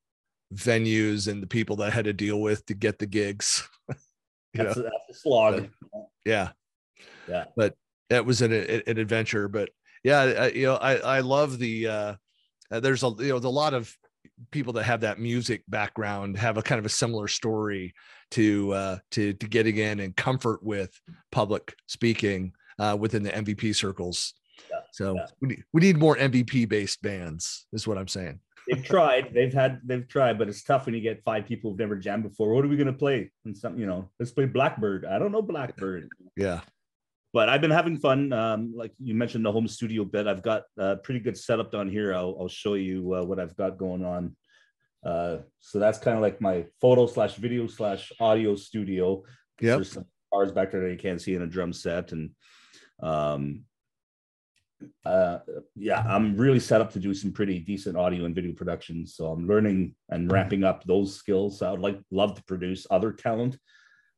venues 0.53 1.27
and 1.27 1.41
the 1.41 1.47
people 1.47 1.75
that 1.77 1.87
I 1.87 1.95
had 1.95 2.05
to 2.05 2.13
deal 2.13 2.39
with 2.39 2.65
to 2.67 2.75
get 2.75 2.99
the 2.99 3.07
gigs. 3.07 3.67
that's, 4.53 4.77
a, 4.77 4.83
that's, 4.83 5.09
a, 5.09 5.13
slog. 5.13 5.69
Yeah, 6.23 6.49
yeah. 7.27 7.45
But 7.55 7.75
that 8.09 8.25
was 8.25 8.41
an, 8.41 8.53
an 8.53 8.97
adventure. 8.99 9.47
But 9.47 9.69
yeah, 10.03 10.19
I, 10.19 10.47
you 10.49 10.67
know, 10.67 10.75
I 10.75 10.97
I 10.97 11.19
love 11.21 11.57
the. 11.57 11.87
uh 11.87 12.15
uh, 12.71 12.79
there's 12.79 13.03
a 13.03 13.11
you 13.19 13.29
know 13.29 13.37
a 13.37 13.49
lot 13.49 13.73
of 13.73 13.95
people 14.51 14.73
that 14.73 14.83
have 14.83 15.01
that 15.01 15.19
music 15.19 15.63
background 15.67 16.37
have 16.37 16.57
a 16.57 16.61
kind 16.61 16.79
of 16.79 16.85
a 16.85 16.89
similar 16.89 17.27
story 17.27 17.93
to 18.31 18.71
uh, 18.73 18.97
to 19.11 19.33
to 19.33 19.47
getting 19.47 19.77
in 19.77 19.99
and 19.99 20.15
comfort 20.15 20.63
with 20.63 20.91
public 21.31 21.75
speaking 21.87 22.51
uh, 22.79 22.95
within 22.99 23.23
the 23.23 23.31
MVP 23.31 23.75
circles. 23.75 24.33
Yeah, 24.71 24.79
so 24.91 25.15
yeah. 25.15 25.25
we 25.39 25.47
need, 25.49 25.63
we 25.73 25.81
need 25.81 25.97
more 25.97 26.15
MVP 26.15 26.67
based 26.67 27.01
bands, 27.01 27.67
is 27.73 27.87
what 27.87 27.97
I'm 27.97 28.07
saying. 28.07 28.39
they've 28.67 28.83
tried, 28.83 29.31
they've 29.33 29.53
had, 29.53 29.79
they've 29.85 30.07
tried, 30.07 30.37
but 30.39 30.49
it's 30.49 30.63
tough 30.63 30.87
when 30.87 30.95
you 30.95 31.01
get 31.01 31.23
five 31.23 31.45
people 31.45 31.69
who've 31.69 31.79
never 31.79 31.95
jammed 31.95 32.23
before. 32.23 32.53
What 32.53 32.65
are 32.65 32.67
we 32.67 32.75
going 32.75 32.87
to 32.87 32.93
play? 32.93 33.31
And 33.45 33.55
some, 33.55 33.77
you 33.77 33.85
know, 33.85 34.09
let's 34.19 34.31
play 34.31 34.45
Blackbird. 34.45 35.05
I 35.05 35.19
don't 35.19 35.31
know 35.31 35.43
Blackbird. 35.43 36.09
Yeah 36.35 36.61
but 37.37 37.49
I've 37.49 37.61
been 37.61 37.69
having 37.69 37.99
fun. 37.99 38.33
Um, 38.33 38.73
like 38.75 38.93
you 38.97 39.13
mentioned 39.13 39.45
the 39.45 39.51
home 39.51 39.67
studio 39.67 40.03
bit, 40.03 40.25
I've 40.25 40.41
got 40.41 40.63
a 40.75 40.95
pretty 40.95 41.19
good 41.19 41.37
setup 41.37 41.71
down 41.71 41.87
here. 41.87 42.15
I'll, 42.15 42.35
I'll 42.39 42.47
show 42.47 42.73
you 42.73 43.13
uh, 43.13 43.23
what 43.23 43.39
I've 43.39 43.55
got 43.55 43.77
going 43.77 44.03
on. 44.03 44.35
Uh, 45.05 45.37
so 45.59 45.77
that's 45.77 45.99
kind 45.99 46.17
of 46.17 46.23
like 46.23 46.41
my 46.41 46.65
photo 46.81 47.05
slash 47.05 47.35
video 47.35 47.67
slash 47.67 48.11
audio 48.19 48.55
studio. 48.55 49.21
Yeah. 49.61 49.75
There's 49.75 49.91
some 49.91 50.07
cars 50.33 50.51
back 50.51 50.71
there 50.71 50.81
that 50.81 50.89
you 50.89 50.97
can't 50.97 51.21
see 51.21 51.35
in 51.35 51.43
a 51.43 51.45
drum 51.45 51.73
set. 51.73 52.11
And 52.11 52.31
um, 53.03 53.65
uh, 55.05 55.37
yeah, 55.75 56.03
I'm 56.07 56.37
really 56.37 56.59
set 56.59 56.81
up 56.81 56.91
to 56.93 56.99
do 56.99 57.13
some 57.13 57.31
pretty 57.31 57.59
decent 57.59 57.95
audio 57.95 58.25
and 58.25 58.33
video 58.33 58.53
productions. 58.53 59.13
So 59.13 59.27
I'm 59.27 59.47
learning 59.47 59.93
and 60.09 60.31
ramping 60.31 60.63
up 60.63 60.85
those 60.85 61.15
skills. 61.15 61.61
I 61.61 61.69
would 61.69 61.81
like 61.81 61.99
love 62.09 62.33
to 62.33 62.43
produce 62.45 62.87
other 62.89 63.11
talent 63.11 63.59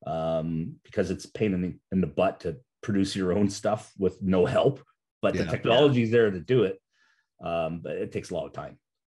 um, 0.07 0.75
because 0.85 1.11
it's 1.11 1.25
pain 1.25 1.53
in 1.53 1.61
the, 1.61 1.75
in 1.91 1.99
the 1.99 2.07
butt 2.07 2.39
to 2.39 2.55
produce 2.81 3.15
your 3.15 3.33
own 3.33 3.49
stuff 3.49 3.91
with 3.97 4.21
no 4.21 4.45
help, 4.45 4.81
but 5.21 5.35
yeah, 5.35 5.43
the 5.43 5.51
technology 5.51 6.03
is 6.03 6.09
yeah. 6.09 6.17
there 6.17 6.31
to 6.31 6.39
do 6.39 6.63
it. 6.63 6.81
Um, 7.43 7.81
but 7.81 7.93
it 7.93 8.11
takes 8.11 8.31
a 8.31 8.35
lot 8.35 8.45
of 8.45 8.53
time. 8.53 8.77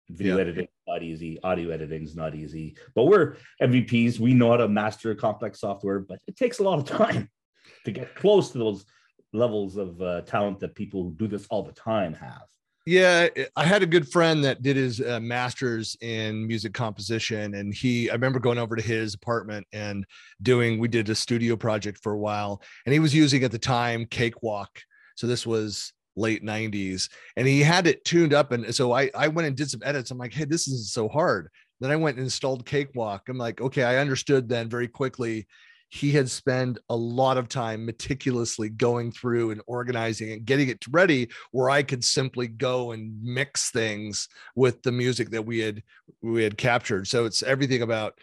Video 0.09 0.35
yeah. 0.35 0.41
editing 0.41 0.67
not 0.87 1.03
easy, 1.03 1.39
audio 1.43 1.69
editing 1.69 2.03
is 2.03 2.15
not 2.15 2.33
easy. 2.33 2.75
But 2.95 3.05
we're 3.05 3.35
MVPs. 3.61 4.19
We 4.19 4.33
know 4.33 4.49
how 4.49 4.57
to 4.57 4.67
master 4.67 5.13
complex 5.13 5.59
software, 5.59 5.99
but 5.99 6.19
it 6.27 6.35
takes 6.35 6.59
a 6.59 6.63
lot 6.63 6.79
of 6.79 6.85
time. 6.85 7.29
to 7.85 7.91
get 7.91 8.15
close 8.15 8.51
to 8.51 8.57
those 8.57 8.85
levels 9.33 9.77
of 9.77 10.01
uh, 10.01 10.21
talent 10.21 10.59
that 10.59 10.75
people 10.75 11.03
who 11.03 11.11
do 11.13 11.27
this 11.27 11.45
all 11.49 11.63
the 11.63 11.71
time 11.71 12.13
have. 12.13 12.43
Yeah, 12.89 13.27
I 13.55 13.65
had 13.65 13.83
a 13.83 13.85
good 13.85 14.11
friend 14.11 14.43
that 14.43 14.63
did 14.63 14.75
his 14.75 14.99
uh, 14.99 15.19
master's 15.19 15.95
in 16.01 16.47
music 16.47 16.73
composition, 16.73 17.53
and 17.53 17.71
he. 17.71 18.09
I 18.09 18.13
remember 18.13 18.39
going 18.39 18.57
over 18.57 18.75
to 18.75 18.81
his 18.81 19.13
apartment 19.13 19.67
and 19.71 20.07
doing. 20.41 20.79
We 20.79 20.87
did 20.87 21.07
a 21.07 21.13
studio 21.13 21.55
project 21.55 21.99
for 22.01 22.13
a 22.13 22.17
while, 22.17 22.63
and 22.87 22.93
he 22.93 22.97
was 22.97 23.13
using 23.13 23.43
at 23.43 23.51
the 23.51 23.59
time 23.59 24.07
Cakewalk. 24.07 24.71
So 25.13 25.27
this 25.27 25.45
was 25.45 25.93
late 26.15 26.43
90s 26.43 27.09
and 27.37 27.47
he 27.47 27.61
had 27.61 27.87
it 27.87 28.03
tuned 28.03 28.33
up 28.33 28.51
and 28.51 28.75
so 28.75 28.91
I, 28.91 29.09
I 29.15 29.29
went 29.29 29.47
and 29.47 29.55
did 29.55 29.69
some 29.69 29.79
edits 29.85 30.11
i'm 30.11 30.17
like 30.17 30.33
hey 30.33 30.43
this 30.43 30.67
isn't 30.67 30.87
so 30.87 31.07
hard 31.07 31.47
then 31.79 31.91
i 31.91 31.95
went 31.95 32.17
and 32.17 32.25
installed 32.25 32.65
cakewalk 32.65 33.29
i'm 33.29 33.37
like 33.37 33.61
okay 33.61 33.83
i 33.83 33.97
understood 33.97 34.49
then 34.49 34.67
very 34.67 34.89
quickly 34.89 35.47
he 35.89 36.11
had 36.11 36.29
spent 36.29 36.77
a 36.89 36.95
lot 36.95 37.37
of 37.37 37.49
time 37.49 37.85
meticulously 37.85 38.69
going 38.69 39.11
through 39.11 39.51
and 39.51 39.61
organizing 39.65 40.31
and 40.31 40.45
getting 40.45 40.69
it 40.69 40.85
ready 40.91 41.27
where 41.51 41.69
I 41.69 41.81
could 41.81 42.03
simply 42.03 42.47
go 42.47 42.91
and 42.91 43.11
mix 43.21 43.71
things 43.71 44.29
with 44.55 44.81
the 44.83 44.91
music 44.91 45.31
that 45.31 45.45
we 45.45 45.59
had 45.59 45.83
we 46.21 46.43
had 46.43 46.57
captured. 46.57 47.07
So 47.07 47.25
it's 47.25 47.43
everything 47.43 47.81
about 47.81 48.13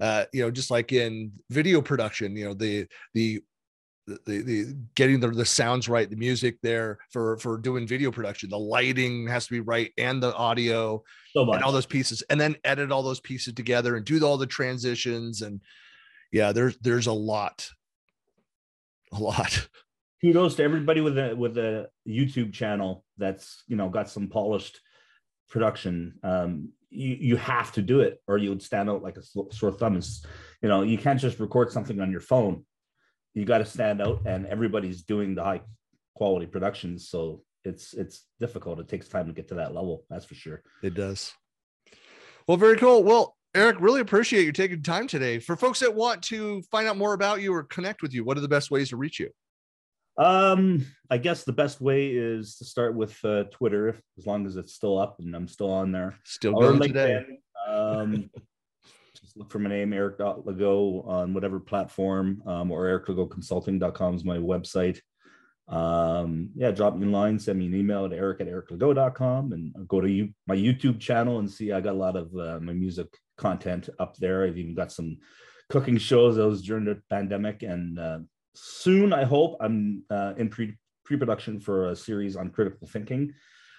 uh, 0.00 0.24
you 0.32 0.42
know, 0.42 0.50
just 0.50 0.70
like 0.70 0.92
in 0.92 1.30
video 1.50 1.82
production, 1.82 2.34
you 2.34 2.46
know, 2.46 2.54
the 2.54 2.86
the 3.14 3.40
the, 4.06 4.42
the 4.42 4.76
getting 4.96 5.20
the, 5.20 5.28
the 5.28 5.44
sounds 5.44 5.88
right, 5.88 6.08
the 6.08 6.16
music 6.16 6.56
there 6.62 6.98
for 7.10 7.36
for 7.36 7.58
doing 7.58 7.86
video 7.86 8.10
production, 8.10 8.48
the 8.48 8.58
lighting 8.58 9.28
has 9.28 9.46
to 9.46 9.52
be 9.52 9.60
right, 9.60 9.92
and 9.98 10.22
the 10.22 10.34
audio, 10.34 11.02
so 11.32 11.52
and 11.52 11.62
all 11.62 11.70
those 11.70 11.86
pieces, 11.86 12.22
and 12.30 12.40
then 12.40 12.56
edit 12.64 12.90
all 12.90 13.02
those 13.02 13.20
pieces 13.20 13.52
together 13.52 13.96
and 13.96 14.06
do 14.06 14.24
all 14.24 14.38
the 14.38 14.46
transitions 14.46 15.42
and 15.42 15.60
yeah, 16.32 16.52
there's 16.52 16.76
there's 16.78 17.06
a 17.06 17.12
lot, 17.12 17.68
a 19.12 19.18
lot. 19.18 19.68
Kudos 20.22 20.56
to 20.56 20.62
everybody 20.62 21.00
with 21.00 21.18
a 21.18 21.34
with 21.34 21.56
a 21.58 21.88
YouTube 22.06 22.52
channel 22.52 23.04
that's 23.16 23.62
you 23.66 23.76
know 23.76 23.88
got 23.88 24.10
some 24.10 24.28
polished 24.28 24.80
production. 25.48 26.14
Um, 26.22 26.72
you 26.90 27.16
you 27.20 27.36
have 27.36 27.72
to 27.72 27.82
do 27.82 28.00
it, 28.00 28.20
or 28.26 28.38
you 28.38 28.50
would 28.50 28.62
stand 28.62 28.90
out 28.90 29.02
like 29.02 29.16
a 29.16 29.22
sore 29.52 29.72
thumb. 29.72 29.96
Is 29.96 30.24
you 30.62 30.68
know 30.68 30.82
you 30.82 30.98
can't 30.98 31.20
just 31.20 31.40
record 31.40 31.72
something 31.72 32.00
on 32.00 32.10
your 32.10 32.20
phone. 32.20 32.64
You 33.34 33.44
got 33.44 33.58
to 33.58 33.64
stand 33.64 34.02
out, 34.02 34.22
and 34.26 34.46
everybody's 34.46 35.02
doing 35.02 35.34
the 35.34 35.44
high 35.44 35.62
quality 36.14 36.46
productions. 36.46 37.08
So 37.08 37.42
it's 37.64 37.94
it's 37.94 38.26
difficult. 38.38 38.80
It 38.80 38.88
takes 38.88 39.08
time 39.08 39.26
to 39.26 39.32
get 39.32 39.48
to 39.48 39.54
that 39.56 39.74
level. 39.74 40.04
That's 40.10 40.24
for 40.24 40.34
sure. 40.34 40.62
It 40.82 40.94
does. 40.94 41.32
Well, 42.46 42.56
very 42.56 42.76
cool. 42.76 43.02
Well, 43.02 43.36
Eric, 43.54 43.80
really 43.80 44.00
appreciate 44.00 44.44
you 44.44 44.52
taking 44.52 44.82
time 44.82 45.08
today. 45.08 45.40
For 45.40 45.56
folks 45.56 45.80
that 45.80 45.94
want 45.94 46.22
to 46.24 46.62
find 46.70 46.86
out 46.86 46.96
more 46.96 47.14
about 47.14 47.42
you 47.42 47.52
or 47.52 47.64
connect 47.64 48.00
with 48.00 48.14
you, 48.14 48.24
what 48.24 48.36
are 48.36 48.40
the 48.40 48.48
best 48.48 48.70
ways 48.70 48.90
to 48.90 48.96
reach 48.96 49.18
you? 49.18 49.30
Um, 50.18 50.86
I 51.10 51.18
guess 51.18 51.42
the 51.42 51.52
best 51.52 51.80
way 51.80 52.10
is 52.10 52.56
to 52.56 52.64
start 52.64 52.94
with 52.94 53.18
uh, 53.24 53.44
Twitter, 53.50 53.98
as 54.18 54.26
long 54.26 54.46
as 54.46 54.56
it's 54.56 54.74
still 54.74 54.98
up 54.98 55.16
and 55.18 55.34
I'm 55.34 55.48
still 55.48 55.70
on 55.70 55.90
there. 55.90 56.14
Still 56.24 56.52
going 56.52 56.80
today. 56.80 57.24
Um, 57.68 58.30
just 59.20 59.36
look 59.36 59.50
for 59.50 59.58
my 59.58 59.70
name, 59.70 59.92
Eric 59.92 60.18
Legault, 60.18 61.06
on 61.08 61.34
whatever 61.34 61.58
platform, 61.58 62.42
um, 62.46 62.70
or 62.70 62.84
ericlegaultconsulting.com 62.84 64.14
is 64.14 64.24
my 64.24 64.36
website 64.36 65.00
um, 65.70 66.50
yeah, 66.56 66.72
drop 66.72 66.96
me 66.96 67.06
a 67.06 67.10
line, 67.10 67.38
send 67.38 67.58
me 67.58 67.66
an 67.66 67.76
email 67.76 68.04
at 68.04 68.12
eric 68.12 68.40
at 68.40 68.48
ericlegault.com 68.48 69.52
and 69.52 69.88
go 69.88 70.00
to 70.00 70.10
you, 70.10 70.30
my 70.48 70.56
YouTube 70.56 70.98
channel 70.98 71.38
and 71.38 71.48
see 71.48 71.72
I 71.72 71.80
got 71.80 71.94
a 71.94 71.98
lot 71.98 72.16
of 72.16 72.34
uh, 72.34 72.58
my 72.60 72.72
music 72.72 73.06
content 73.38 73.88
up 74.00 74.16
there. 74.16 74.44
I've 74.44 74.58
even 74.58 74.74
got 74.74 74.90
some 74.90 75.18
cooking 75.68 75.96
shows 75.96 76.36
that 76.36 76.46
was 76.46 76.62
during 76.62 76.84
the 76.84 77.00
pandemic. 77.08 77.62
And 77.62 77.98
uh, 78.00 78.18
soon, 78.54 79.12
I 79.12 79.24
hope, 79.24 79.58
I'm 79.60 80.02
uh, 80.10 80.34
in 80.36 80.48
pre 80.48 80.76
production 81.04 81.60
for 81.60 81.90
a 81.90 81.96
series 81.96 82.34
on 82.36 82.50
critical 82.50 82.88
thinking. 82.88 83.32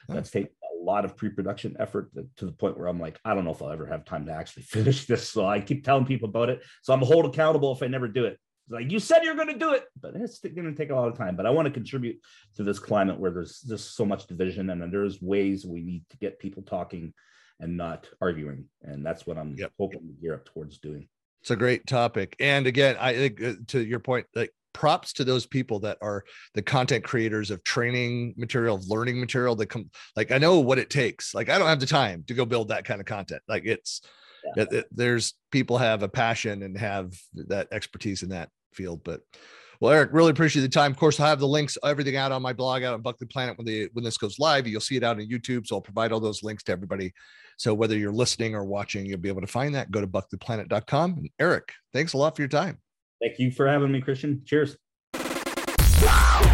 That's 0.08 0.32
taken 0.32 0.50
a 0.80 0.84
lot 0.84 1.04
of 1.04 1.18
pre 1.18 1.30
production 1.30 1.76
effort 1.78 2.10
to 2.38 2.46
the 2.46 2.52
point 2.54 2.78
where 2.78 2.88
I'm 2.88 3.00
like, 3.00 3.20
I 3.26 3.34
don't 3.34 3.44
know 3.44 3.52
if 3.52 3.62
I'll 3.62 3.70
ever 3.70 3.86
have 3.86 4.06
time 4.06 4.26
to 4.28 4.34
actually 4.34 4.64
finish 4.78 5.08
this. 5.08 5.28
So 5.28 5.46
I 5.46 5.60
keep 5.60 5.84
telling 5.84 6.06
people 6.06 6.30
about 6.30 6.50
it. 6.50 6.62
So 6.84 6.94
I'm 6.94 7.02
hold 7.02 7.26
accountable 7.26 7.74
if 7.74 7.84
I 7.84 7.88
never 7.88 8.08
do 8.08 8.26
it 8.26 8.40
like 8.70 8.92
you 8.92 9.00
said 9.00 9.24
you're 9.24 9.36
going 9.36 9.48
to 9.48 9.58
do 9.58 9.74
it 9.74 9.86
but 10.00 10.16
it's 10.16 10.40
going 10.40 10.64
to 10.64 10.74
take 10.74 10.90
a 10.90 10.96
lot 10.96 11.08
of 11.08 11.18
time 11.18 11.36
but 11.36 11.46
i 11.46 11.50
want 11.50 11.66
to 11.66 11.74
contribute 11.74 12.18
to 12.56 12.64
this 12.64 12.80
climate 12.80 13.20
where 13.20 13.32
there's 13.32 13.62
just 13.62 13.96
so 13.96 14.06
much 14.06 14.28
division 14.28 14.70
and 14.70 14.94
there's 14.94 15.22
ways 15.22 15.66
we 15.66 15.82
need 15.82 16.04
to 16.10 16.18
get 16.18 16.40
people 16.40 16.64
talking 16.64 17.14
and 17.60 17.78
not 17.78 18.08
arguing 18.22 18.66
and 18.84 19.06
that's 19.06 19.26
what 19.26 19.38
i'm 19.38 19.56
yep. 19.58 19.72
hoping 19.78 20.00
to 20.00 20.22
gear 20.22 20.34
up 20.34 20.46
towards 20.46 20.78
doing 20.80 21.08
it's 21.42 21.52
a 21.52 21.56
great 21.56 21.86
topic 21.88 22.36
and 22.40 22.68
again 22.68 22.96
i 23.00 23.14
think 23.14 23.44
uh, 23.44 23.54
to 23.68 23.84
your 23.84 24.00
point 24.00 24.26
like 24.36 24.52
props 24.74 25.12
to 25.12 25.24
those 25.26 25.46
people 25.46 25.80
that 25.80 25.98
are 26.02 26.24
the 26.54 26.62
content 26.62 27.04
creators 27.04 27.52
of 27.52 27.62
training 27.64 28.34
material 28.38 28.76
of 28.76 28.88
learning 28.88 29.20
material 29.20 29.56
that 29.56 29.68
come 29.68 29.90
like 30.16 30.32
i 30.32 30.38
know 30.38 30.60
what 30.60 30.80
it 30.80 30.90
takes 30.90 31.36
like 31.36 31.50
i 31.50 31.58
don't 31.58 31.68
have 31.68 31.80
the 31.80 31.86
time 31.86 32.24
to 32.26 32.34
go 32.34 32.46
build 32.46 32.70
that 32.70 32.86
kind 32.86 33.02
of 33.02 33.06
content 33.06 33.42
like 33.50 33.66
it's 33.66 34.02
yeah. 34.44 34.64
it, 34.64 34.74
it, 34.74 34.86
there's 34.92 35.34
people 35.52 35.78
have 35.78 36.04
a 36.04 36.10
passion 36.10 36.64
and 36.64 36.78
have 36.78 37.14
that 37.34 37.68
expertise 37.72 38.24
in 38.24 38.30
that 38.30 38.50
field. 38.74 39.02
But 39.04 39.22
well, 39.80 39.92
Eric, 39.92 40.12
really 40.14 40.30
appreciate 40.30 40.62
the 40.62 40.70
time. 40.70 40.92
Of 40.92 40.98
course, 40.98 41.20
I'll 41.20 41.28
have 41.28 41.40
the 41.40 41.48
links, 41.48 41.78
everything 41.84 42.16
out 42.16 42.32
on 42.32 42.42
my 42.42 42.54
blog 42.54 42.84
out 42.84 42.94
on 42.94 43.02
Buckley 43.02 43.28
Planet 43.28 43.58
when 43.58 43.66
the 43.66 43.90
when 43.94 44.04
this 44.04 44.18
goes 44.18 44.38
live. 44.38 44.68
You'll 44.68 44.80
see 44.80 44.96
it 44.96 45.04
out 45.04 45.18
on 45.18 45.28
YouTube. 45.28 45.66
So 45.66 45.76
I'll 45.76 45.82
provide 45.82 46.12
all 46.12 46.20
those 46.20 46.44
links 46.44 46.64
to 46.64 46.72
everybody. 46.72 47.12
So 47.58 47.74
whether 47.74 47.98
you're 47.98 48.12
listening 48.12 48.56
or 48.56 48.64
watching, 48.64 49.06
you'll 49.06 49.20
be 49.20 49.30
able 49.30 49.42
to 49.42 49.48
find 49.48 49.74
that. 49.76 49.92
Go 49.92 50.02
to 50.02 50.08
buckleyplanet.com. 50.08 51.14
And 51.18 51.30
Eric, 51.40 51.72
thanks 51.94 52.14
a 52.14 52.18
lot 52.18 52.36
for 52.36 52.44
your 52.44 52.50
time. 52.50 52.80
Thank 53.20 53.40
you 53.40 53.52
for 53.52 53.68
having 53.68 53.92
me, 53.92 54.02
Christian. 54.02 54.42
Cheers. 54.46 54.78
Wow. 56.02 56.51